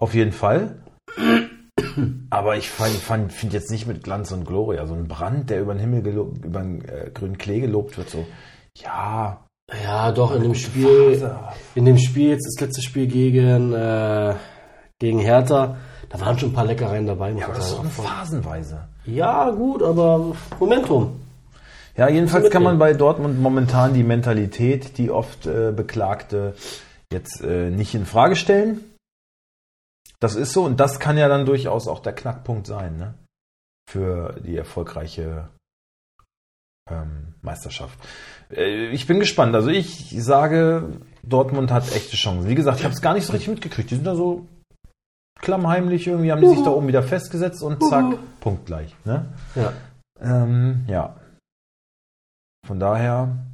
[0.00, 0.76] auf jeden Fall.
[2.30, 4.86] Aber ich finde jetzt nicht mit Glanz und Gloria.
[4.86, 8.10] So ein Brand, der über den Himmel, gelo- über den äh, grünen Klee gelobt wird,
[8.10, 8.26] so,
[8.76, 9.44] ja,
[9.84, 11.38] Ja, doch, in dem Spiel, Phase.
[11.74, 14.34] in dem Spiel, jetzt das letzte Spiel gegen, äh,
[14.98, 15.76] gegen Hertha,
[16.10, 17.30] da waren schon ein paar Leckereien dabei.
[17.32, 18.88] Ja, aber das ist doch Phasenweise.
[19.06, 21.20] ja, gut, aber Momentum.
[21.96, 26.54] Ja, jedenfalls kann man bei Dortmund momentan die Mentalität, die oft äh, beklagte,
[27.12, 28.80] jetzt äh, nicht in Frage stellen.
[30.24, 33.12] Das ist so und das kann ja dann durchaus auch der Knackpunkt sein, ne?
[33.90, 35.50] Für die erfolgreiche
[36.90, 37.98] ähm, Meisterschaft.
[38.50, 39.54] Äh, ich bin gespannt.
[39.54, 42.48] Also ich sage, Dortmund hat echte Chancen.
[42.48, 43.90] Wie gesagt, ich habe es gar nicht so richtig mitgekriegt.
[43.90, 44.48] Die sind da so
[45.42, 48.96] klammheimlich irgendwie, haben die sich da oben wieder festgesetzt und zack, punktgleich.
[49.04, 49.30] Ne?
[49.54, 49.74] Ja.
[50.22, 51.20] Ähm, ja.
[52.66, 53.44] Von daher,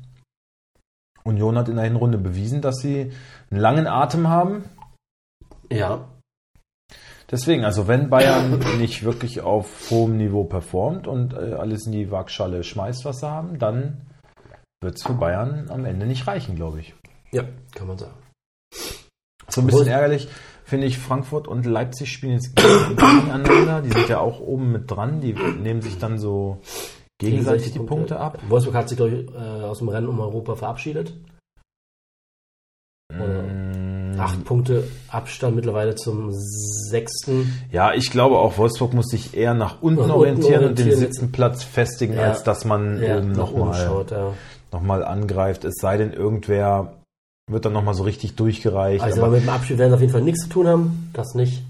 [1.24, 3.10] Union hat in der Hinrunde bewiesen, dass sie
[3.50, 4.66] einen langen Atem haben.
[5.68, 6.06] Ja.
[7.30, 12.10] Deswegen, also wenn Bayern nicht wirklich auf hohem Niveau performt und äh, alles in die
[12.10, 14.00] Waagschale schmeißt, was sie haben, dann
[14.82, 16.94] wird es für Bayern am Ende nicht reichen, glaube ich.
[17.30, 18.14] Ja, kann man sagen.
[19.48, 20.28] So ein bisschen ärgerlich
[20.64, 23.82] finde ich, Frankfurt und Leipzig spielen jetzt gegeneinander.
[23.82, 25.20] Die sind ja auch oben mit dran.
[25.20, 26.60] Die nehmen sich dann so
[27.18, 28.38] gegenseitig die Punkte ab.
[28.48, 31.14] Wolfsburg hat sich, glaube ich, äh, aus dem Rennen um Europa verabschiedet.
[33.12, 33.59] Oder- Mm,
[34.20, 37.52] Acht Punkte Abstand mittlerweile zum sechsten.
[37.72, 40.86] Ja, ich glaube auch, Wolfsburg muss sich eher nach unten Nach unten orientieren und den
[40.86, 41.12] orientieren.
[41.12, 42.22] siebten Platz festigen, Ja.
[42.30, 44.04] als dass man Ja, oben nochmal.
[44.10, 44.32] Ja.
[44.72, 45.64] noch mal angreift.
[45.64, 46.92] Es sei denn, irgendwer
[47.50, 49.02] wird dann nochmal so richtig durchgereicht.
[49.02, 51.10] Also aber, mit dem Abschied werden sie auf jeden Fall nichts zu tun haben.
[51.12, 51.64] Das nicht.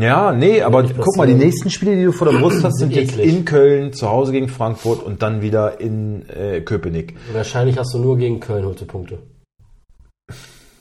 [0.00, 2.92] ja, nee, aber guck mal, die nächsten Spiele, die du vor der Brust hast, sind
[2.92, 3.28] jetzt Eklig.
[3.32, 7.14] in Köln, zu Hause gegen Frankfurt und dann wieder in äh, Köpenick.
[7.32, 9.18] Wahrscheinlich hast du nur gegen Köln heute Punkte.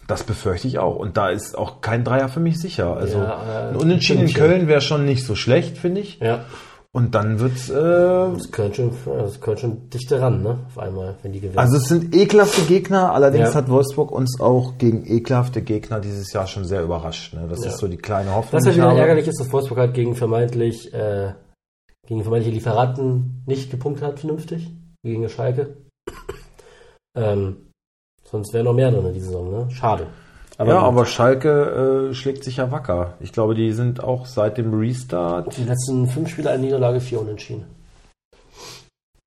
[0.09, 0.95] Das befürchte ich auch.
[0.97, 2.97] Und da ist auch kein Dreier für mich sicher.
[2.97, 4.33] Also Ja, äh, ein Unentschieden in.
[4.33, 6.19] Köln wäre schon nicht so schlecht, finde ich.
[6.19, 6.43] Ja.
[6.91, 10.57] Und dann wird's äh, Das Köln schon, das schon dichter ran, ne?
[10.65, 11.59] Auf einmal, wenn die gewinnen.
[11.59, 13.53] Also es sind ekelhafte Gegner, allerdings Ja.
[13.55, 17.35] hat Wolfsburg uns auch gegen ekelhafte Gegner dieses Jahr schon sehr überrascht.
[17.35, 17.45] Ne?
[17.47, 17.69] Das Ja.
[17.69, 18.59] ist so die kleine Hoffnung.
[18.59, 21.33] Was halt wieder ärgerlich ist, dass Wolfsburg halt gegen vermeintlich, äh,
[22.07, 24.71] gegen vermeintliche Lieferanten nicht gepunktet hat, vernünftig.
[25.03, 25.77] Gegen eine Schalke.
[27.15, 27.68] Ähm,
[28.31, 29.71] sonst wäre noch mehr drin in dieser Saison, ne?
[29.71, 30.07] Schade.
[30.57, 30.73] ja, gut.
[30.73, 33.15] aber Schalke äh, schlägt sich ja wacker.
[33.19, 35.57] Ich glaube, die sind auch seit dem Restart.
[35.57, 37.65] Die letzten fünf Spiele eine Niederlage, vier Unentschieden.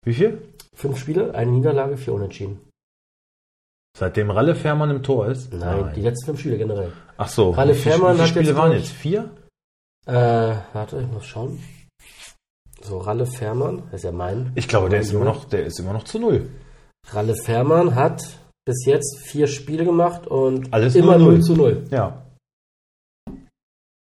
[0.04, 0.42] Wie viel?
[0.74, 2.60] Fünf Spiele, eine Niederlage, vier Unentschieden.
[3.96, 5.52] Seitdem Ralle Fährmann im Tor ist?
[5.52, 6.92] Nein, die letzten fünf Spiele generell.
[7.18, 7.50] Ach so.
[7.50, 8.90] Ralle Fährmann hat Spiele jetzt, waren jetzt?
[8.90, 9.30] Vier?
[10.06, 11.62] Äh, warte, ich muss schauen.
[12.80, 14.50] So, Ralle Fährmann, das ist ja mein.
[14.56, 16.48] Ich glaube, der ist immer noch, der ist immer noch zu null.
[17.10, 18.22] Ralle Fährmann hat
[18.64, 21.18] bis jetzt vier Spiele gemacht und Alles immer 0-0.
[21.18, 21.84] 0 zu 0.
[21.90, 22.22] Ja.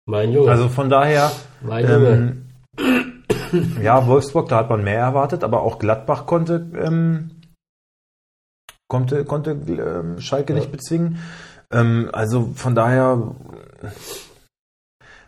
[0.07, 0.51] Mein Junge.
[0.51, 1.31] Also von daher,
[1.63, 2.45] mein Junge.
[2.79, 7.31] ähm, ja, Wolfsburg, da hat man mehr erwartet, aber auch Gladbach konnte ähm,
[8.87, 10.59] Konnte, konnte ähm, Schalke Ja.
[10.59, 11.19] nicht bezwingen.
[11.73, 13.35] Ähm, also von daher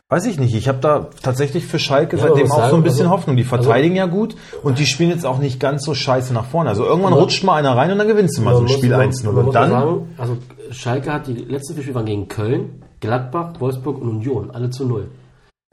[0.08, 0.54] weiß ich nicht.
[0.54, 3.36] Ich habe da tatsächlich für Schalke Ja, seitdem auch so ein bisschen also- Hoffnung.
[3.36, 6.70] Die verteidigen ja gut und die spielen jetzt auch nicht ganz so scheiße nach vorne.
[6.70, 8.90] Also irgendwann Man- rutscht mal einer rein und dann gewinnst du mal so ein Spiel
[8.90, 9.32] man- 1-0.
[9.32, 10.36] man Und dann, sagen, also
[10.70, 14.86] Schalke hat die letzten vier Spiele waren gegen Köln, Gladbach, Wolfsburg und Union, alle zu
[14.86, 15.10] null.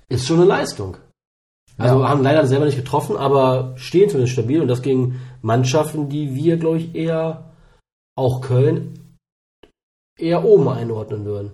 [0.10, 0.98] Ist schon eine Leistung.
[1.78, 2.10] Also Ja.
[2.10, 6.58] haben leider selber nicht getroffen, aber stehen zumindest stabil und das gegen Mannschaften, die wir,
[6.58, 7.52] glaube ich, eher,
[8.16, 9.16] auch Köln,
[10.20, 11.52] eher oben einordnen würden.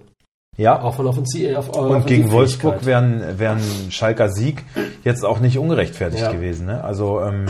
[0.59, 1.55] Ja, Auch von Offensiv.
[1.57, 4.63] Auf, Und gegen Wolfsburg wäre ein, wär ein Schalker Sieg
[5.03, 6.31] jetzt auch nicht ungerechtfertigt Ja.
[6.31, 6.65] gewesen.
[6.67, 6.83] Ne?
[6.83, 7.45] Also, ähm,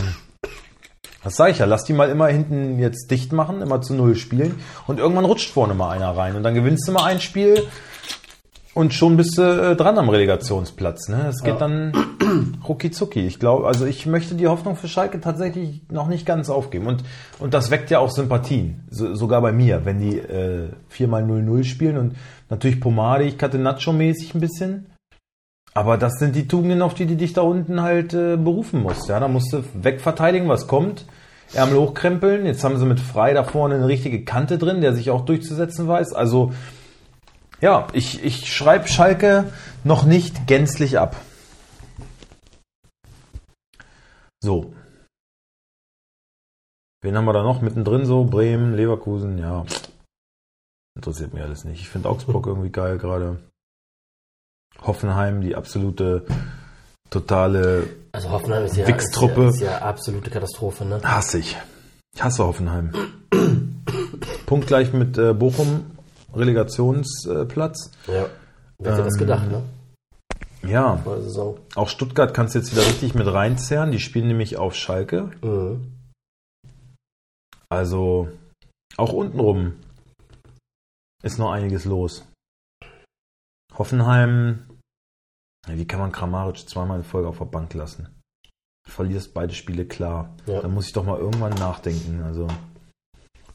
[1.22, 4.14] das sage ich ja, lass die mal immer hinten jetzt dicht machen, immer zu Null
[4.16, 4.54] spielen
[4.86, 7.62] und irgendwann rutscht vorne mal einer rein und dann gewinnst du mal ein Spiel
[8.72, 11.08] und schon bist du äh, dran am Relegationsplatz.
[11.08, 11.26] Ne?
[11.28, 11.58] Es geht Ja.
[11.58, 11.92] dann
[12.68, 13.26] rucki zucki.
[13.26, 17.02] Ich glaube, also ich möchte die Hoffnung für Schalke tatsächlich noch nicht ganz aufgeben und,
[17.40, 21.64] und das weckt ja auch Sympathien, so, sogar bei mir, wenn die äh, viermal 0-0
[21.64, 22.14] spielen und
[22.50, 24.86] natürlich pomadig, Catenaccio-mäßig ein bisschen.
[25.72, 29.08] Aber das sind die Tugenden, auf die du dich da unten halt äh, berufen musst.
[29.08, 31.06] Ja, da musst du wegverteidigen, was kommt.
[31.52, 32.44] Ärmel hochkrempeln.
[32.44, 35.86] Jetzt haben sie mit Frei da vorne eine richtige Kante drin, der sich auch durchzusetzen
[35.86, 36.12] weiß.
[36.12, 36.52] Also,
[37.60, 39.52] ja, ich, ich schreibe Schalke
[39.84, 41.16] noch nicht gänzlich ab.
[44.42, 44.72] So.
[47.02, 48.24] Wen haben wir da noch mittendrin so?
[48.24, 49.64] Bremen, Leverkusen, ja.
[50.96, 51.80] Interessiert mich alles nicht.
[51.80, 53.38] Ich finde Augsburg irgendwie geil gerade.
[54.82, 56.24] Hoffenheim, die absolute,
[57.10, 59.48] totale Also Hoffenheim ist ja, Wichstruppe.
[59.48, 61.00] Ist ja, ist ja absolute Katastrophe, ne?
[61.02, 61.56] Hasse ich.
[62.14, 62.92] Ich hasse Hoffenheim.
[64.46, 65.90] Punktgleich mit äh, Bochum,
[66.34, 67.92] Relegationsplatz.
[68.06, 68.26] Ja.
[68.78, 69.62] Wer hätte das Ähm, gedacht, ne?
[70.62, 71.02] Ja,
[71.74, 73.92] auch Stuttgart kannst du jetzt wieder richtig mit reinzerren.
[73.92, 75.30] Die spielen nämlich auf Schalke.
[75.42, 75.92] Mhm.
[77.70, 78.28] Also
[78.96, 79.74] auch untenrum
[81.22, 82.26] ist noch einiges los.
[83.76, 84.68] Hoffenheim,
[85.68, 88.08] ja, wie kann man Kramaric zweimal in Folge auf der Bank lassen?
[88.86, 90.36] Du verlierst beide Spiele klar.
[90.46, 90.60] Ja.
[90.62, 92.22] Da muss ich doch mal irgendwann nachdenken.
[92.22, 92.48] Also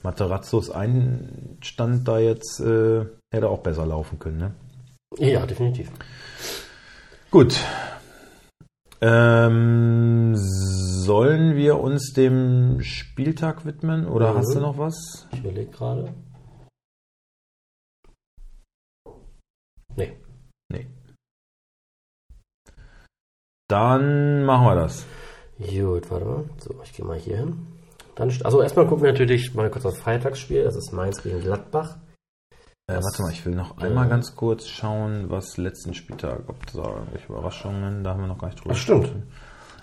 [0.04, 4.38] Materazzos Einstand da jetzt äh, hätte auch besser laufen können.
[4.38, 4.54] Ne?
[5.18, 5.92] Ja, definitiv.
[7.32, 7.60] Gut.
[9.02, 14.38] Ähm, sollen wir uns dem Spieltag widmen oder Mhm.
[14.38, 15.28] hast du noch was?
[15.34, 16.14] Ich überlege gerade.
[23.68, 25.06] Dann machen wir das.
[25.58, 26.44] Gut, warte mal.
[26.58, 27.68] So, ich gehe mal hier hin.
[28.16, 30.64] Dann, also erstmal gucken wir natürlich mal kurz aufs Freitagsspiel.
[30.64, 31.98] Das ist Mainz gegen Gladbach.
[32.88, 36.66] Äh, Das- warte mal, ich will noch einmal ganz kurz schauen, was letzten Spieltag, ob
[36.68, 39.02] da irgendwelche Überraschungen, da haben wir noch gar nicht drüber Ach, stimmt.
[39.04, 39.32] gesprochen.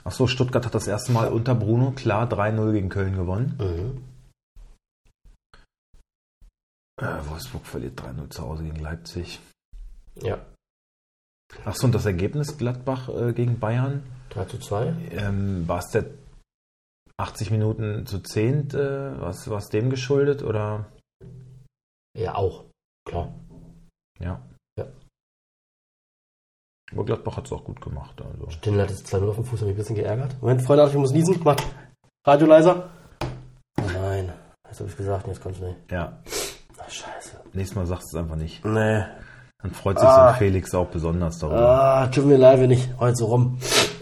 [0.04, 3.56] Ach so, Stuttgart hat das erste Mal unter Bruno klar 3-0 gegen Köln gewonnen.
[3.58, 4.04] Mhm.
[7.00, 9.40] Äh, Wolfsburg verliert 3-0 zu Hause gegen Leipzig.
[10.22, 10.38] Ja,
[11.64, 14.02] Ach so, und das Ergebnis Gladbach äh, gegen Bayern?
[14.30, 14.94] 3 zu 2.
[15.10, 16.06] Ähm, war es der
[17.18, 20.86] 80 Minuten zu 10, äh, was was dem geschuldet oder?
[22.18, 22.64] Ja, auch.
[23.06, 23.34] Klar.
[24.18, 24.40] Ja.
[24.78, 24.86] Ja.
[26.92, 28.20] Aber Gladbach hat es auch gut gemacht.
[28.20, 28.50] Also.
[28.50, 30.36] Stindl hat jetzt 2-0 auf dem Fuß, hat mich ein bisschen geärgert.
[30.40, 31.40] Moment, Freunde, ich muss niesen.
[31.44, 31.56] Mach
[32.26, 32.90] Radio leiser.
[33.80, 34.32] Oh nein.
[34.68, 35.76] Jetzt habe ich gesagt, jetzt kommt's nicht.
[35.90, 36.18] Ja,
[36.78, 37.40] Ach, scheiße.
[37.52, 38.64] nächstes Mal sagst du es einfach nicht.
[38.64, 39.04] Nee.
[39.62, 40.30] Dann freut sich so Ah.
[40.30, 41.58] ein Felix auch besonders darüber.
[41.60, 43.58] Ah, tut mir leid, wenn ich heute so rum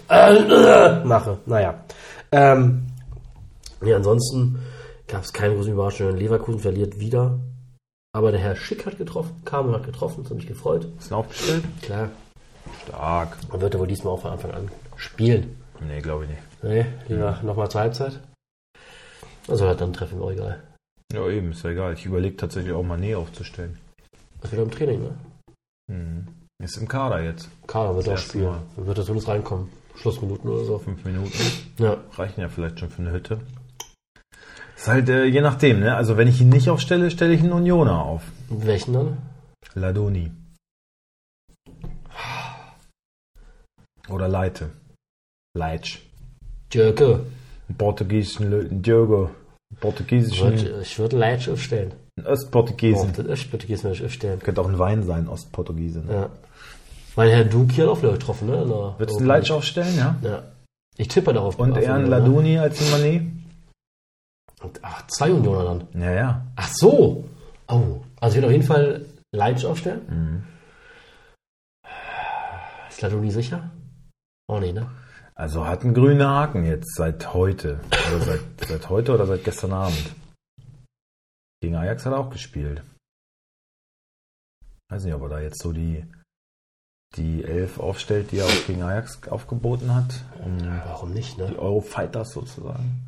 [0.08, 1.38] äh, mache.
[1.46, 1.84] Naja.
[2.32, 2.86] Ähm,
[3.80, 4.58] nee, ansonsten
[5.06, 6.16] gab es keine großen Überraschungen.
[6.16, 7.38] Leverkusen verliert wieder.
[8.12, 10.86] Aber der Herr Schick hat getroffen, kam und hat getroffen, das hat mich gefreut.
[10.98, 11.64] Ist er aufgestellt?
[11.82, 12.08] Klar.
[12.86, 13.36] Stark.
[13.50, 15.56] Und wird er wohl diesmal auch von Anfang an spielen.
[15.80, 16.42] Nee, glaube ich nicht.
[16.62, 18.18] Nee, lieber nochmal zur Halbzeit.
[19.48, 20.62] Also halt dann treffen wir auch egal.
[21.12, 21.94] Ja, eben, ist ja egal.
[21.94, 23.78] Ich überlege tatsächlich auch Mané aufzustellen.
[24.40, 25.10] Das wieder im Training, ne?
[25.90, 26.26] Hm.
[26.62, 27.48] Ist im Kader jetzt.
[27.66, 28.44] Kader wird auch spielen.
[28.44, 28.62] Mal.
[28.76, 29.68] Dann wird er zumindest reinkommen.
[29.96, 30.78] Schlussminuten oder so.
[30.78, 31.32] Fünf Minuten.
[31.78, 31.96] Ja.
[32.12, 33.40] Reichen ja vielleicht schon für eine Hütte.
[34.76, 35.96] Ist halt äh, je nachdem, ne?
[35.96, 38.22] Also wenn ich ihn nicht aufstelle, stelle ich einen Unioner auf.
[38.48, 39.18] Welchen dann?
[39.74, 40.30] Ladoni.
[44.08, 44.70] Oder Leite.
[45.54, 46.00] Leitsch.
[46.72, 47.26] Jörke.
[47.68, 49.24] Einen portugiesischen Diogo.
[49.26, 49.34] Einen
[49.72, 51.94] Ich portugiesischen, würde würd Leitsch aufstellen.
[52.26, 53.16] Einen Oh, Ostportugiesen.
[53.16, 54.40] würde ich aufstellen.
[54.40, 56.00] Könnte auch ein Wein sein, Ostportugiese.
[56.00, 56.12] Ne?
[56.12, 56.30] Ja.
[57.14, 58.56] Weil Herr Duke hat auch wieder getroffen, ne?
[58.56, 58.66] Der
[58.98, 60.16] Würdest du einen Leitsch aufstellen, ja?
[60.22, 60.42] Ja.
[60.96, 61.58] Ich tippe darauf.
[61.58, 62.18] Und eher einen Unioner.
[62.20, 64.64] Laduni als einen Mané?
[64.64, 66.02] Und, ach, zwei Unioner dann.
[66.02, 66.46] Ja, ja.
[66.56, 67.24] Ach so.
[67.68, 68.00] Oh.
[68.20, 70.00] Also ich würde auf jeden Fall Leitsch aufstellen.
[70.08, 70.42] Mhm.
[72.88, 73.70] Ist Ladoni sicher?
[74.48, 74.86] Oh nee, ne?
[75.34, 77.80] Also hat einen grünen Haken jetzt seit heute.
[78.14, 80.14] Oder seit, seit heute oder seit gestern Abend.
[81.60, 82.82] Gegen Ajax hat er auch gespielt.
[84.88, 86.04] Weiß nicht, ob er da jetzt so die,
[87.16, 90.24] die Elf aufstellt, die er auch gegen Ajax aufgeboten hat.
[90.42, 91.58] Um Warum nicht, die ne?
[91.58, 93.06] Eurofighters sozusagen.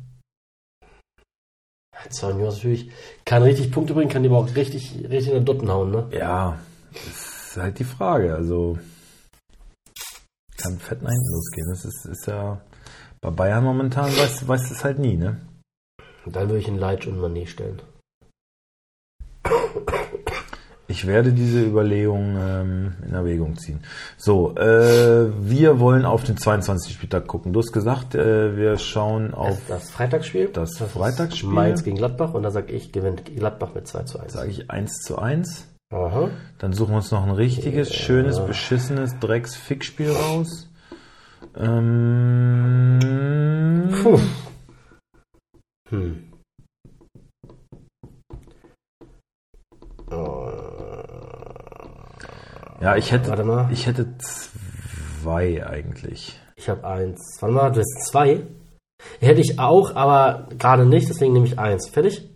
[2.09, 2.91] Zorn natürlich
[3.25, 6.09] kann richtig Punkte bringen, kann die aber auch richtig, richtig in den Dotten hauen, ne?
[6.11, 6.59] Ja,
[6.91, 8.35] das ist halt die Frage.
[8.35, 8.77] Also
[10.57, 11.69] kann fett nach hinten losgehen.
[11.69, 12.61] Das ist, ist ja
[13.21, 15.41] bei Bayern momentan weiß, weiß es halt nie, ne?
[16.25, 17.81] Dann würde ich einen Leitsch und Mané stellen.
[20.87, 23.79] Ich werde diese Überlegung ähm, in Erwägung ziehen.
[24.15, 26.93] So, äh, wir wollen auf den 22.
[26.93, 27.51] Spieltag gucken.
[27.51, 30.49] Du hast gesagt, äh, wir schauen auf, Das Freitagsspiel.
[30.49, 31.49] Das ist Freitagsspiel.
[31.49, 34.33] Mainz gegen Gladbach und da sage ich, gewinnt Gladbach mit 2 zu 1.
[34.33, 35.67] sage ich, 1 zu 1.
[35.91, 36.29] Aha.
[36.59, 40.69] Dann suchen wir uns noch ein richtiges, schönes, beschissenes Drecks-Fickspiel raus.
[41.55, 42.99] Ähm,
[44.01, 44.19] Puh.
[45.89, 46.32] Hm.
[52.81, 53.69] Ja, ich hätte, Warte mal.
[53.71, 54.07] ich hätte
[55.21, 56.39] zwei eigentlich.
[56.55, 57.37] Ich habe eins.
[57.39, 58.41] Warte mal, du hast zwei.
[59.19, 61.89] Hätte ich auch, aber gerade nicht, deswegen nehme ich eins.
[61.89, 62.29] Fertig?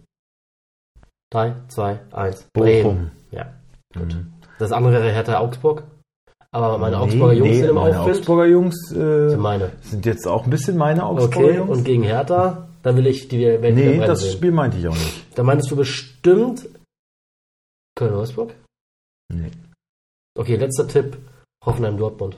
[1.31, 2.45] Drei, zwei, eins.
[2.53, 3.11] Bochum.
[3.31, 3.53] Ja.
[3.95, 4.33] Mhm.
[4.59, 5.83] Das andere wäre Hertha Augsburg.
[6.51, 8.15] Aber meine Nee, Augsburger Jungs nee, sind im meine Aufwind.
[8.17, 9.71] Augsburger Jungs äh, Sind meine.
[9.81, 11.77] sind jetzt auch ein bisschen meine Augsburger Okay, Jungs.
[11.77, 14.31] und gegen Hertha, dann will ich die Welt nee, das sehen.
[14.31, 15.37] Spiel meinte ich auch nicht.
[15.37, 16.67] Da meinst du bestimmt
[17.97, 18.53] Köln-Wolfsburg?
[19.33, 19.51] Nee.
[20.37, 21.17] Okay, letzter Tipp:
[21.65, 22.37] Hoffenheim-Dortmund.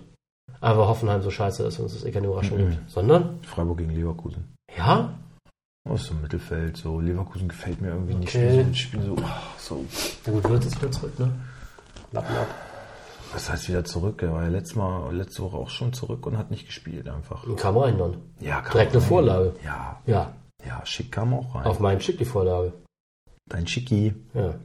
[0.62, 2.70] Aber Hoffenheim so scheiße ist und es eh keine Überraschung Mhm.
[2.72, 2.90] gibt.
[2.90, 4.56] Sondern, Freiburg gegen Leverkusen.
[4.76, 5.14] ja,
[5.90, 6.76] Oh, ist so im Mittelfeld.
[6.78, 8.36] So Leverkusen gefällt mir irgendwie nicht.
[8.36, 8.64] Okay.
[8.70, 9.86] Die spielen so, ach, so.
[10.26, 11.32] na gut, wird es wieder zurück, ne?
[12.12, 12.48] Lappen ab.
[13.34, 14.22] Was heißt wieder zurück?
[14.22, 17.44] Er war ja letztes Mal, letzte Woche auch schon zurück und hat nicht gespielt einfach.
[17.46, 18.18] Und kam rein dann.
[18.40, 19.08] Ja, kam Direkt eine rein.
[19.08, 19.56] Vorlage.
[19.64, 20.34] Ja, Ja,
[20.66, 21.66] ja, schick kam auch rein.
[21.66, 22.74] auf meinen Schick die Vorlage.
[23.48, 24.14] Dein Schicki.
[24.34, 24.56] Ja.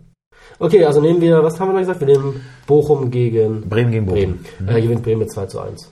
[0.58, 2.00] Okay, also nehmen wir, was haben wir noch gesagt?
[2.00, 4.18] Wir nehmen Bochum gegen Bremen gegen Bochum.
[4.20, 4.46] Bremen.
[4.60, 4.68] Mhm.
[4.68, 5.90] Äh, gewinnt Bremen mit 2 zu 1.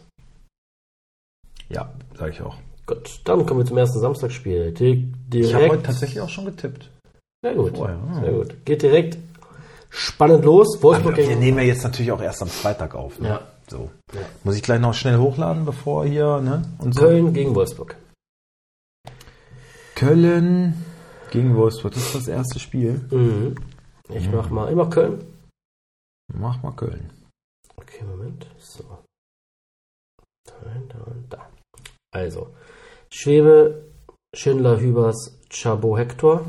[1.69, 2.57] Ja, sage ich auch.
[2.87, 4.73] Gut, dann kommen wir zum ersten Samstagsspiel.
[4.73, 5.87] Di- Ich habe heute Direkt.
[5.87, 6.91] tatsächlich auch schon getippt.
[7.43, 7.77] Sehr gut.
[7.77, 8.21] Vorher, ja.
[8.21, 8.65] Sehr gut.
[8.65, 9.19] Geht direkt
[9.89, 10.79] spannend los.
[10.83, 11.41] Wolfsburg Aber wir gegen.
[11.41, 13.19] nehmen ja jetzt natürlich auch erst am Freitag auf.
[13.19, 13.29] Ne?
[13.29, 13.41] Ja.
[13.69, 13.91] So.
[14.13, 14.21] Ja.
[14.45, 16.63] Muss ich gleich noch schnell hochladen, bevor hier, ne?
[16.79, 17.01] Und so.
[17.03, 17.97] Köln gegen Wolfsburg.
[19.95, 20.75] Köln
[21.31, 21.95] gegen Wolfsburg.
[21.95, 23.01] Das ist das erste Spiel.
[23.11, 23.55] Mhm.
[24.15, 25.25] Ich mach mal immer Köln.
[26.33, 27.11] Mach mal Köln.
[27.77, 28.47] Okay, Moment.
[28.59, 28.85] So.
[30.45, 30.55] Da,
[30.89, 31.51] da und da.
[32.15, 32.55] Also.
[33.11, 33.91] Schwebe,
[34.35, 36.45] Schindler, Hübers, Chabo, Hector.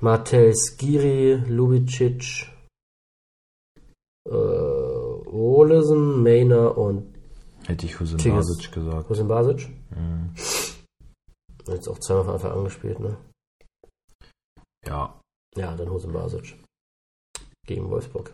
[0.00, 2.50] Martel, Skiri, Lubicic,
[4.28, 7.14] äh, Olesen, Mainer und
[7.66, 8.48] Hätte ich Husin Tigges.
[8.48, 9.08] Basic gesagt.
[9.08, 9.68] Husin Basic.
[9.90, 10.34] Mhm.
[11.68, 13.16] Jetzt auch zweimal von Anfang an gespielt, ne?
[14.84, 15.20] Ja.
[15.56, 16.56] Ja, dann Husin Basic.
[17.66, 18.32] Gegen Wolfsburg.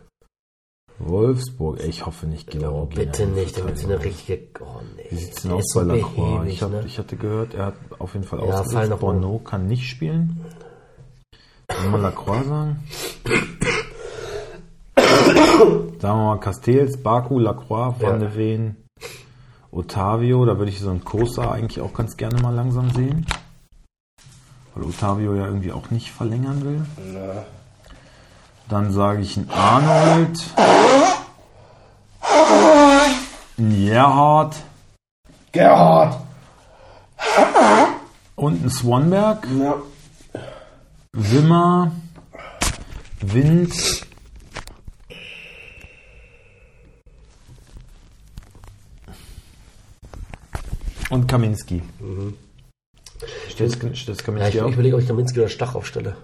[0.99, 1.79] Wolfsburg.
[1.85, 2.81] Ich hoffe nicht genau.
[2.81, 4.47] Oh, bitte nicht, dann gibt's eine richtige.
[4.61, 5.05] Oh nee.
[5.09, 6.47] Wie sieht's Der denn aus bei Lacroix?
[6.47, 6.83] Ich, hab, ne?
[6.85, 8.99] ich hatte gehört, er hat auf jeden Fall Ja, ausgesetzt.
[8.99, 10.43] Bono kann nicht spielen.
[11.67, 12.83] Kann man Lacroix sagen?
[14.95, 18.27] sagen wir mal Castells, Baku, Lacroix, Van Ja.
[18.27, 18.75] de Ven,
[19.71, 20.45] Otavio.
[20.45, 23.25] Da würde ich so einen Kosa eigentlich auch ganz gerne mal langsam sehen.
[24.75, 26.85] Weil Otavio ja irgendwie auch nicht verlängern will.
[28.69, 30.39] Dann sage ich einen Arnold.
[33.57, 34.55] Ein Gerhard.
[35.51, 36.21] Gerhard!
[38.35, 39.47] Und ein Swanberg.
[39.59, 39.75] Ja.
[41.11, 41.91] Wimmer.
[43.21, 44.05] Wind.
[51.09, 51.81] Und Kaminski.
[53.59, 56.15] Stellst, stellst Ja, ich, ich überlege, ob ich Kaminski oder Stach aufstelle.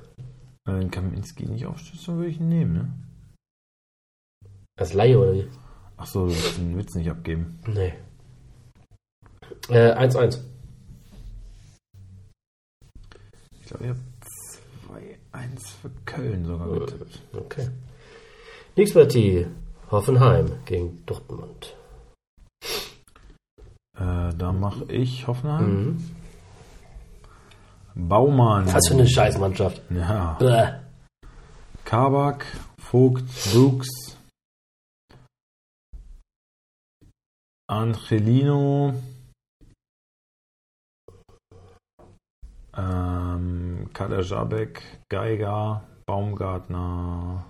[0.64, 2.94] Wenn Kaminski nicht aufstößt, dann würde ich ihn nehmen, ne?
[4.80, 5.50] Als Laie oder wie?
[5.98, 7.60] Ach so, du willst den Witz nicht abgeben.
[7.68, 7.94] Nee.
[9.68, 10.40] Äh, 1-1.
[13.60, 14.00] Ich glaube, ich habe
[15.34, 17.22] 2-1 für Köln sogar getippt.
[17.34, 17.68] Okay.
[18.78, 19.48] Nächste Partie.
[19.92, 21.76] Hoffenheim gegen Dortmund.
[23.98, 25.86] Äh, da mache ich Hoffenheim.
[25.86, 26.15] Mhm.
[27.96, 28.66] Baumann.
[28.74, 29.82] Was für eine Scheißmannschaft.
[29.90, 30.34] Ja.
[30.40, 30.80] Bäh.
[31.86, 32.46] Kabak,
[32.78, 34.18] Vogt, Brooks,
[37.68, 38.94] Angelino,
[42.78, 47.46] ähm, Kader Jabek, Geiger, Baumgartner.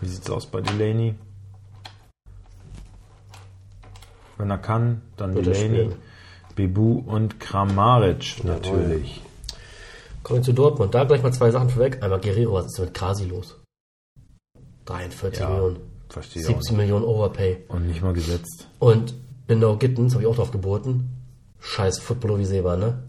[0.00, 1.14] Wie sieht's aus bei Delaney?
[4.38, 5.94] Wenn er kann, dann Wird Delaney.
[6.54, 9.22] Bebu und Kramaric natürlich.
[10.22, 10.94] Kommen wir zu Dortmund.
[10.94, 12.02] Da gleich mal zwei Sachen vorweg.
[12.02, 13.58] Einmal Guerrero, was ist mit Krasi los?
[14.84, 15.76] 43 Ja, Millionen.
[16.08, 17.64] Verstehe auch 17 Millionen Overpay.
[17.68, 18.68] Und nicht mal gesetzt.
[18.78, 19.14] Und
[19.46, 21.08] Bindau Gittens, habe ich auch drauf geboten.
[21.60, 23.02] Scheiß Footballer wie Seba, ne?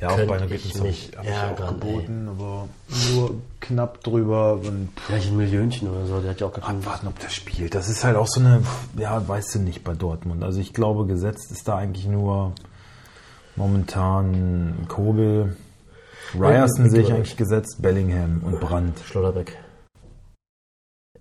[0.00, 2.28] Ja, auch Könnte bei einer ich Gittens habe mich ich, hab ich auch ärgern, geboten,
[2.28, 2.68] aber
[3.14, 7.06] nur knapp drüber und Vielleicht ein Millionchen oder so, der hat ja auch gar abwarten,
[7.06, 7.74] ob der spielt.
[7.74, 8.62] Das ist halt auch so eine,
[8.96, 10.42] ja, weißt du nicht bei Dortmund.
[10.42, 12.52] Also ich glaube, gesetzt ist da eigentlich nur
[13.56, 15.56] momentan Kobel.
[16.34, 18.98] Ryerson sehe ich eigentlich gesetzt, Bellingham und Brandt.
[19.00, 19.58] Schlotterbeck.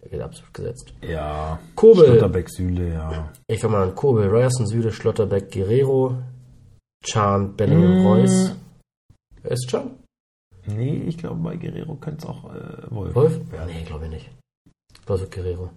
[0.02, 0.94] Er geht absolut gesetzt.
[1.02, 1.60] Ja.
[1.76, 2.06] Kobel.
[2.06, 3.32] Schlotterbeck, Süle, ja.
[3.48, 3.96] Ich fange mal an.
[3.96, 6.17] Kobel, Ryerson, Süde, Schlotterbeck, Guerrero,
[7.04, 8.08] Chan, Bellingham, Mm.
[8.08, 8.56] Reus.
[9.44, 9.91] Wer ist Chan?
[10.65, 13.15] Nee, ich glaube, bei Guerrero könnte es auch äh, Wolf.
[13.15, 13.52] Wolf?
[13.52, 13.70] werden.
[13.74, 14.30] Nee, glaube ich nicht.
[15.08, 15.70] Was wird Guerrero?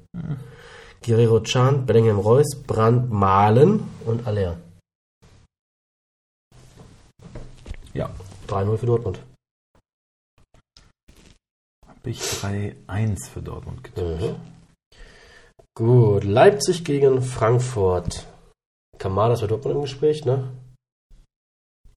[1.05, 4.59] Guerrero, Chan, Bellingham, Reus, Brandt, Malen und Aller.
[7.95, 8.11] Ja.
[8.49, 9.21] 3-0 für Dortmund.
[11.87, 14.21] Habe ich 3-1 für Dortmund getippt.
[14.21, 14.37] Mhm.
[15.77, 18.27] Gut, Leipzig gegen Frankfurt.
[18.99, 20.51] Kamada ist bei Dortmund im Gespräch, ne?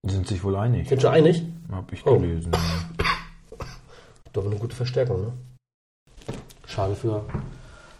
[0.05, 0.87] Sind sich wohl einig.
[0.89, 1.43] Sind schon einig?
[1.71, 2.17] Habe ich Oh.
[2.17, 2.51] gelesen.
[4.33, 5.33] Dortmund eine gute Verstärkung, ne?
[6.65, 7.25] Schade für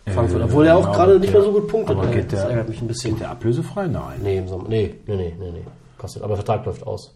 [0.05, 0.41] Äh, Frankfurt.
[0.43, 1.97] Obwohl er auch gerade nicht mehr so gut punktet.
[1.97, 2.13] aber ne?
[2.15, 3.11] geht das der- ärgert mich ein bisschen.
[3.11, 3.87] Geht der ablösefrei?
[3.87, 4.21] Nein.
[4.23, 4.69] Nee, im Sommer.
[4.69, 5.65] Nee, nee, nee, nee, nee.
[5.97, 6.23] Kostet.
[6.23, 7.13] Aber der Vertrag läuft aus.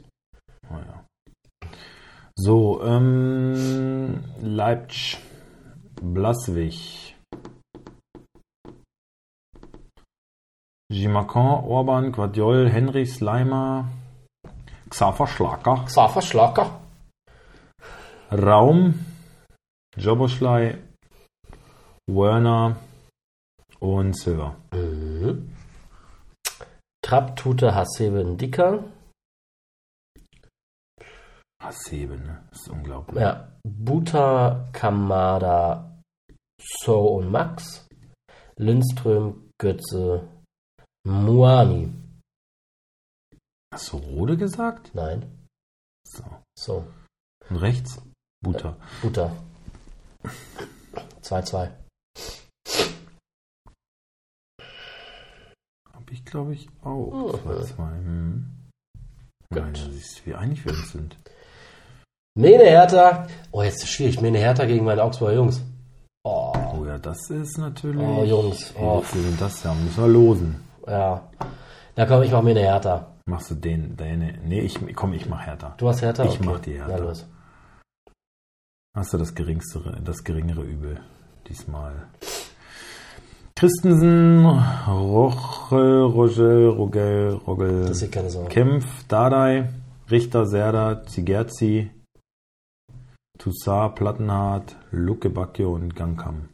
[0.72, 1.70] Oh, ja.
[2.36, 5.20] So, ähm, Leipzig,
[6.02, 7.16] Blaswig,
[10.92, 13.90] Gimacan, Orban, Guardiol, Henry, Slimer,
[14.90, 16.82] Xaver Schlager, Xaver Schlager.
[18.32, 19.06] Raum,
[19.98, 20.78] Joboschlei,
[22.08, 22.78] Werner
[23.80, 24.56] und Silver.
[24.74, 25.54] Mhm.
[27.04, 28.86] Trapp, Tute, Hasebe, Dicker.
[31.62, 32.44] Hasebe, ne?
[32.50, 33.22] Das ist unglaublich.
[33.22, 33.52] Ja.
[33.64, 36.02] Buta, Kamada,
[36.60, 37.88] So und Max.
[38.58, 40.28] Lindström, Götze,
[41.06, 41.94] Muani.
[43.74, 44.94] Hast du Rode gesagt?
[44.94, 45.48] Nein.
[46.06, 46.24] So.
[46.58, 46.88] So.
[47.50, 48.02] Und rechts?
[48.44, 48.76] Buta.
[49.02, 49.32] Buta.
[51.22, 51.72] 2-2.
[55.94, 57.34] Hab ich, glaube ich, auch.
[57.34, 57.40] Mhm.
[57.40, 57.90] Zwei, zwei.
[57.92, 58.70] Hm.
[59.50, 59.62] Gut.
[59.62, 61.18] Nein, das ist, wie einig wir uns sind.
[62.36, 63.28] Mene Hertha.
[63.52, 64.22] Oh, jetzt ist es schwierig.
[64.22, 65.62] Mene Hertha gegen meine Augsburger Jungs.
[66.24, 68.00] Oh, Oh ja, das ist natürlich.
[68.02, 68.74] Oh, Jungs.
[68.80, 69.04] Oh.
[69.12, 69.74] Wie sind das ja?
[69.74, 70.56] Müssen wir losen.
[70.88, 71.22] ja.
[71.98, 73.08] Na komm, ich mach Mene Hertha.
[73.26, 74.38] Machst du den, deine.
[74.46, 75.74] Nee, ich, komm, ich mach härter.
[75.78, 76.24] Du hast Hertha?
[76.24, 76.96] Ich mach die Hertha.
[76.98, 77.28] Na los.
[78.96, 81.02] Hast du das geringste, das geringere Übel
[81.50, 82.08] diesmal.
[83.56, 84.46] Christensen,
[84.88, 88.50] Rochel, Rogel, Rogel, Rogel, Das ist keine Sorge.
[88.50, 89.70] Kempf, Dardai,
[90.10, 91.92] Richter, Serda, Zigerzi,
[93.42, 96.50] Toussaint, Plattenhardt, Luke Bacchio und Gangkam.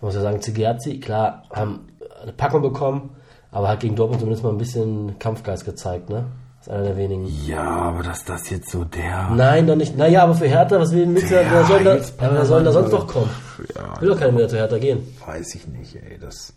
[0.00, 1.86] Man muss ja sagen, Zigerzi, klar, haben
[2.20, 3.10] eine Packung bekommen,
[3.52, 6.26] aber hat gegen Dortmund zumindest mal ein bisschen Kampfgeist gezeigt, ne?
[6.60, 7.26] ist einer der wenigen.
[7.46, 9.30] Ja, aber dass das jetzt so der.
[9.36, 9.96] Nein, doch nicht.
[9.96, 11.42] Naja, aber für Hertha, was will denn Mixer?
[11.44, 13.30] Der Wer soll da, wer soll da sonst noch kommen?
[13.76, 15.06] Ja, Will doch keiner mehr zu Hertha gehen.
[15.24, 16.18] weiß ich nicht, ey.
[16.18, 16.54] Das.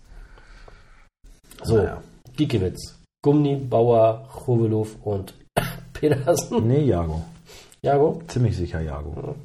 [1.63, 2.01] So, Naja.
[2.37, 5.33] Giekewitz, Gumni, Bauer, Chovelow und
[5.93, 6.65] Pedersen.
[6.67, 7.23] Nee, Jago.
[7.81, 9.35] Jago, Ziemlich sicher Jago.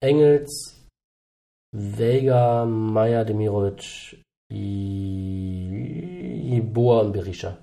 [0.00, 0.84] Engels,
[1.74, 4.20] Vega, Meier, Demirovic,
[4.52, 7.58] I- Boa und Berisha.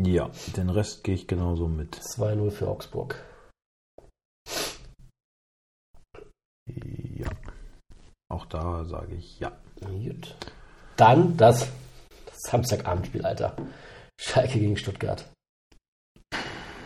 [0.00, 1.94] Ja, den Rest gehe ich genauso mit.
[1.96, 3.22] 2-0 für Augsburg.
[6.66, 7.30] Ja.
[8.32, 9.52] Auch da sage ich ja.
[9.80, 10.34] Gut.
[10.96, 11.68] Dann das
[12.32, 13.54] Samstagabendspiel, Alter.
[14.20, 15.30] Schalke gegen Stuttgart.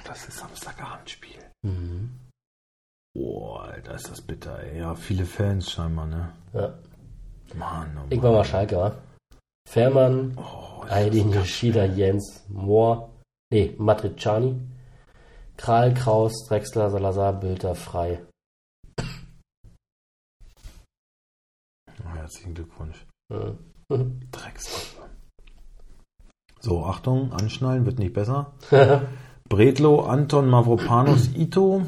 [0.05, 1.28] Das ist Samstagabendspiel.
[1.63, 2.19] Mhm.
[3.15, 4.79] Boah, Alter, ist das bitter, ey.
[4.79, 6.33] Ja, viele Fans scheinbar, ne?
[6.53, 6.79] Ja.
[7.55, 8.07] Mann, oh Mann.
[8.11, 8.99] Ich war mal Schalke, wa?
[9.69, 13.11] Fährmann, Oh, Aydin Yoshida, Jens, Mohr,
[13.51, 14.61] nee, Matriciani,
[15.57, 18.23] Kral, Kraus, Drexler, Salazar, Bülter, Frei.
[22.05, 23.05] Oh, herzlichen Glückwunsch.
[23.31, 24.21] Mhm.
[24.31, 25.11] Dreckspappe.
[26.61, 28.53] So, Achtung, anschnallen, wird nicht besser.
[29.49, 31.87] Bredlo, Anton, Mavropanos, Ito,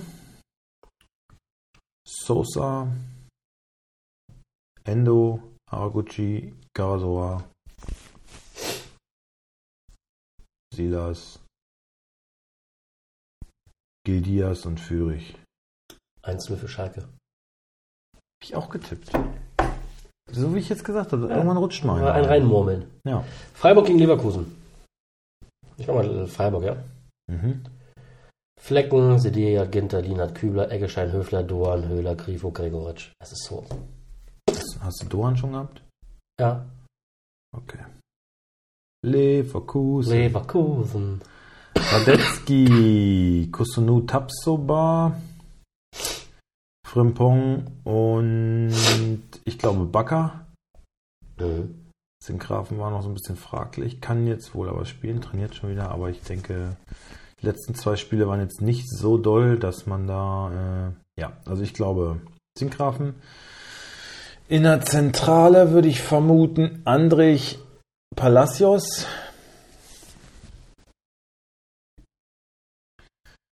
[2.06, 2.88] Sosa,
[4.82, 7.44] Endo, Haraguchi, Karasoa,
[10.72, 11.38] Silas,
[14.06, 15.36] Gildias und Fürich.
[16.22, 17.02] 1-0 für Schalke.
[17.02, 19.10] Hab ich auch getippt.
[20.32, 22.10] So wie ich jetzt gesagt habe, irgendwann rutscht mal.
[22.10, 22.90] Ein reinmurmeln.
[23.04, 23.22] Ja.
[23.52, 24.56] Freiburg gegen Leverkusen.
[25.76, 26.76] Ich mach mal Freiburg, ja.
[27.30, 27.62] Mhm.
[28.60, 33.12] Flecken, Sedeja, Ginter, Lienert, Kübler, Eggeschein, Höfler, Doan, Höhler, Grifo, Gregoritsch.
[33.20, 33.64] Das ist so.
[34.80, 35.82] Hast du Dohan schon gehabt?
[36.40, 36.66] Ja.
[37.56, 37.78] Okay.
[39.06, 40.12] Leverkusen.
[40.12, 41.20] Leverkusen.
[41.76, 45.16] Radetzky, Kusunu Tapsoba,
[46.86, 48.74] Frimpong und
[49.44, 50.46] ich glaube Bakker.
[51.38, 51.86] Mhm.
[52.22, 55.90] Zinkgrafen war noch so ein bisschen fraglich, kann jetzt wohl aber spielen, trainiert schon wieder,
[55.90, 56.76] aber ich denke,
[57.40, 61.62] die letzten zwei Spiele waren jetzt nicht so doll, dass man da, äh, ja, also
[61.62, 62.20] ich glaube,
[62.56, 63.14] Zinkgrafen.
[64.48, 67.58] In der Zentrale würde ich vermuten, Andrich
[68.16, 69.06] Palacios.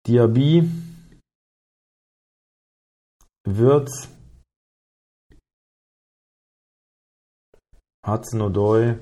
[0.06, 0.68] Diaby.
[3.44, 4.08] Wirtz.
[8.06, 8.98] Hudson O'Doy.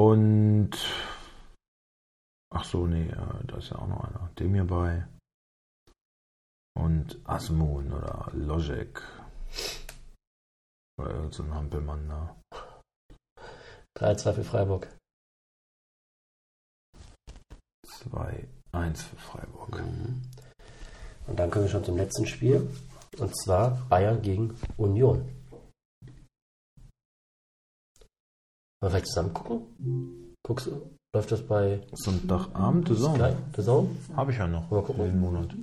[0.00, 0.70] Und
[2.54, 4.30] ach so, nee, äh, da ist ja auch noch einer.
[4.38, 5.06] Dem hier bei.
[6.74, 8.98] Und Asmun oder Logic.
[10.98, 12.34] Oder irgend so ein Hampelmann da.
[13.98, 14.88] 3-2 für Freiburg.
[17.86, 19.80] 2-1 für Freiburg.
[19.80, 20.22] Mhm.
[21.26, 22.74] Und dann kommen wir schon zum letzten Spiel.
[23.18, 25.39] Und zwar Bayern gegen Union.
[28.82, 30.36] Wollen wir vielleicht zusammen gucken?
[30.42, 30.90] Guckst du?
[31.12, 33.36] Läuft das bei Sonntagabend, The Zone.
[33.54, 33.88] The Zone?
[34.16, 34.70] Habe ich ja noch.
[34.70, 35.04] Mal gucken.
[35.04, 35.54] Jeden Monat.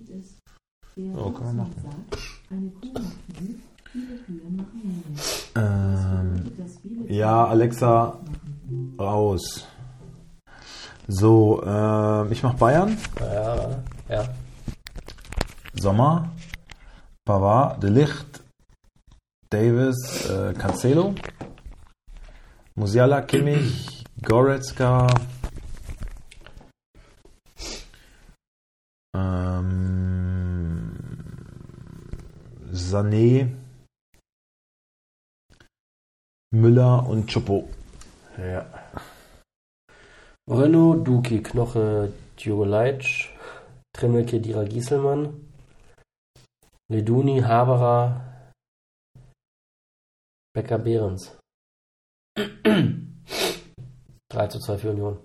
[0.95, 1.95] So, können wir machen.
[5.55, 6.51] Ähm,
[7.07, 8.20] ja, Alexa,
[8.99, 9.65] raus.
[11.07, 12.97] So, ähm, ich mache Bayern.
[13.20, 14.26] Ja, ja.
[15.74, 16.30] Sommer,
[17.26, 18.43] Pavard, De Licht,
[19.49, 21.15] Davis, äh, Cancelo,
[22.80, 25.07] Musiala, Kimmich, Goretzka,
[29.15, 30.93] ähm,
[32.71, 33.51] Sané,
[36.51, 37.67] Müller und Chopo.
[38.38, 38.63] ja.
[40.47, 43.34] Renault, Duki, Knoche, Djurolaic,
[43.91, 45.51] Trimmel, Kedira, Gieselmann,
[46.89, 48.53] Leduni, Haberer,
[50.53, 51.36] Becker, Behrens.
[54.30, 55.18] 3 zu 2 für Union.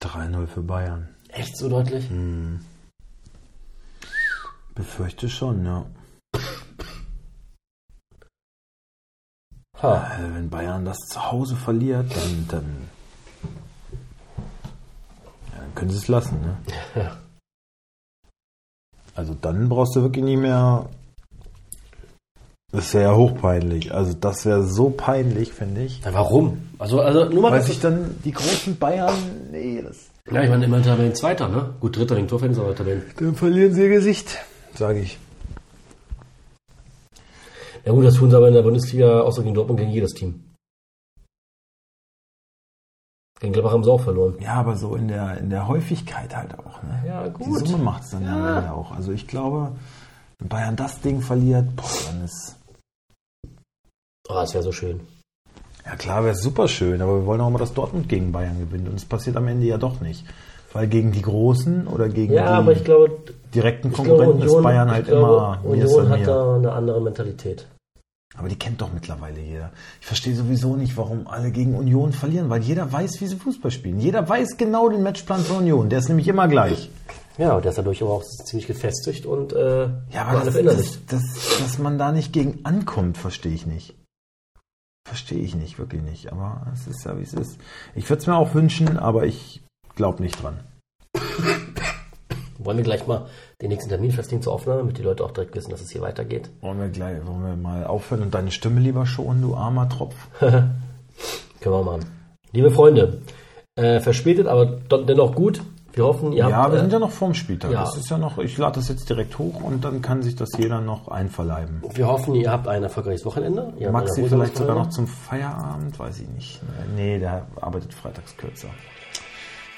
[0.00, 1.14] 3-0 für Bayern.
[1.28, 2.08] Echt so deutlich?
[2.08, 2.60] Hm.
[4.74, 5.86] Befürchte schon, ja.
[9.82, 10.16] Ha.
[10.16, 12.90] Äh, Wenn Bayern das zu Hause verliert, dann, dann,
[15.52, 16.40] ja, dann können sie es lassen.
[16.40, 16.56] Ne?
[16.94, 17.16] Ja.
[19.16, 20.90] Also dann brauchst du wirklich nicht mehr.
[22.72, 23.94] Das wäre ja hochpeinlich.
[23.94, 26.00] Also das wäre so peinlich, finde ich.
[26.04, 26.68] Ja, warum?
[26.78, 29.14] Also, also nur mal Weil sich dann die großen Bayern,
[29.52, 31.74] nee, das, Ja, ich meine, immer Tabellen Zweiter, ne?
[31.80, 33.04] Gut, Dritter wegen Torfans, aber Tabellen.
[33.18, 34.38] dann verlieren sie ihr Gesicht,
[34.74, 35.18] sage ich.
[37.84, 40.42] Ja gut, das tun sie aber in der Bundesliga außer gegen Dortmund gegen jedes Team.
[43.38, 44.34] Gegen Gladbach haben sie auch verloren.
[44.40, 46.82] Ja, aber so in der, in der Häufigkeit halt auch.
[46.82, 47.02] Ne?
[47.06, 47.66] Ja, Die gut.
[47.68, 48.58] Summe macht es dann ja.
[48.58, 48.90] Ende auch.
[48.90, 49.76] Also ich glaube,
[50.38, 52.56] wenn Bayern das Ding verliert, boah, dann ist.
[54.28, 55.00] Oh, das wäre so schön.
[55.84, 58.88] Ja klar, wäre super schön, aber wir wollen auch mal, dass Dortmund gegen Bayern gewinnt.
[58.88, 60.24] Und es passiert am Ende ja doch nicht.
[60.72, 63.18] Weil gegen die Großen oder gegen Ja, die aber ich glaube,
[63.54, 66.72] direkten ich glaube Konkurrenten Union, ist Bayern halt glaube, immer ist Union hat da eine
[66.72, 67.66] andere Mentalität.
[68.36, 69.70] Aber die kennt doch mittlerweile jeder.
[70.00, 73.70] Ich verstehe sowieso nicht, warum alle gegen Union verlieren, weil jeder weiß, wie sie Fußball
[73.70, 74.00] spielen.
[74.00, 75.88] Jeder weiß genau den Matchplan von Union.
[75.88, 76.90] Der ist nämlich immer gleich.
[77.38, 81.12] Ja, und der ist dadurch aber auch ziemlich gefestigt und äh, Ja, aber das, verinnerlicht.
[81.12, 83.94] das, das, dass man da nicht gegen ankommt, verstehe ich nicht.
[85.06, 86.32] Verstehe ich nicht, wirklich nicht.
[86.32, 87.58] Aber es ist ja, wie es ist.
[87.94, 89.62] Ich würde es mir auch wünschen, aber ich
[89.94, 90.60] glaube nicht dran.
[92.58, 93.26] Wollen wir gleich mal
[93.60, 96.00] den nächsten Termin festlegen zur Aufnahme, damit die Leute auch direkt wissen, dass es hier
[96.00, 96.50] weitergeht.
[96.62, 100.14] Wollen wir gleich, wollen wir mal aufhören und deine Stimme lieber schonen, du armer Tropf?
[100.40, 100.74] Können
[101.60, 102.06] wir machen.
[102.52, 103.22] Liebe Freunde,
[103.76, 105.62] äh, verspätet, aber dennoch gut.
[105.96, 106.72] Wir hoffen, ihr Ja, habt...
[106.72, 107.72] wir äh, sind ja noch vorm Spieltag.
[107.72, 107.80] ja.
[107.80, 110.50] Das ist ja noch, ich lade das jetzt direkt hoch und dann kann sich das
[110.58, 111.82] jeder noch einverleiben.
[111.94, 113.72] wir hoffen, ihr habt ein erfolgreiches Wochenende.
[113.78, 116.60] Ihr Maxi vielleicht sogar noch zum Feierabend, weiß ich nicht.
[116.94, 118.68] Nee, der arbeitet freitags kürzer.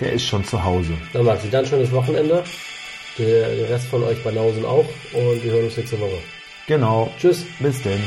[0.00, 0.92] Der ist schon zu Hause.
[1.12, 2.42] Dann Maxi, dann schönes Wochenende.
[3.16, 4.84] Der, der Rest von euch bei Nausen auch.
[5.12, 6.18] Und wir hören uns nächste Woche.
[6.66, 7.10] Genau.
[7.18, 7.44] Tschüss.
[7.60, 8.00] Bis denn.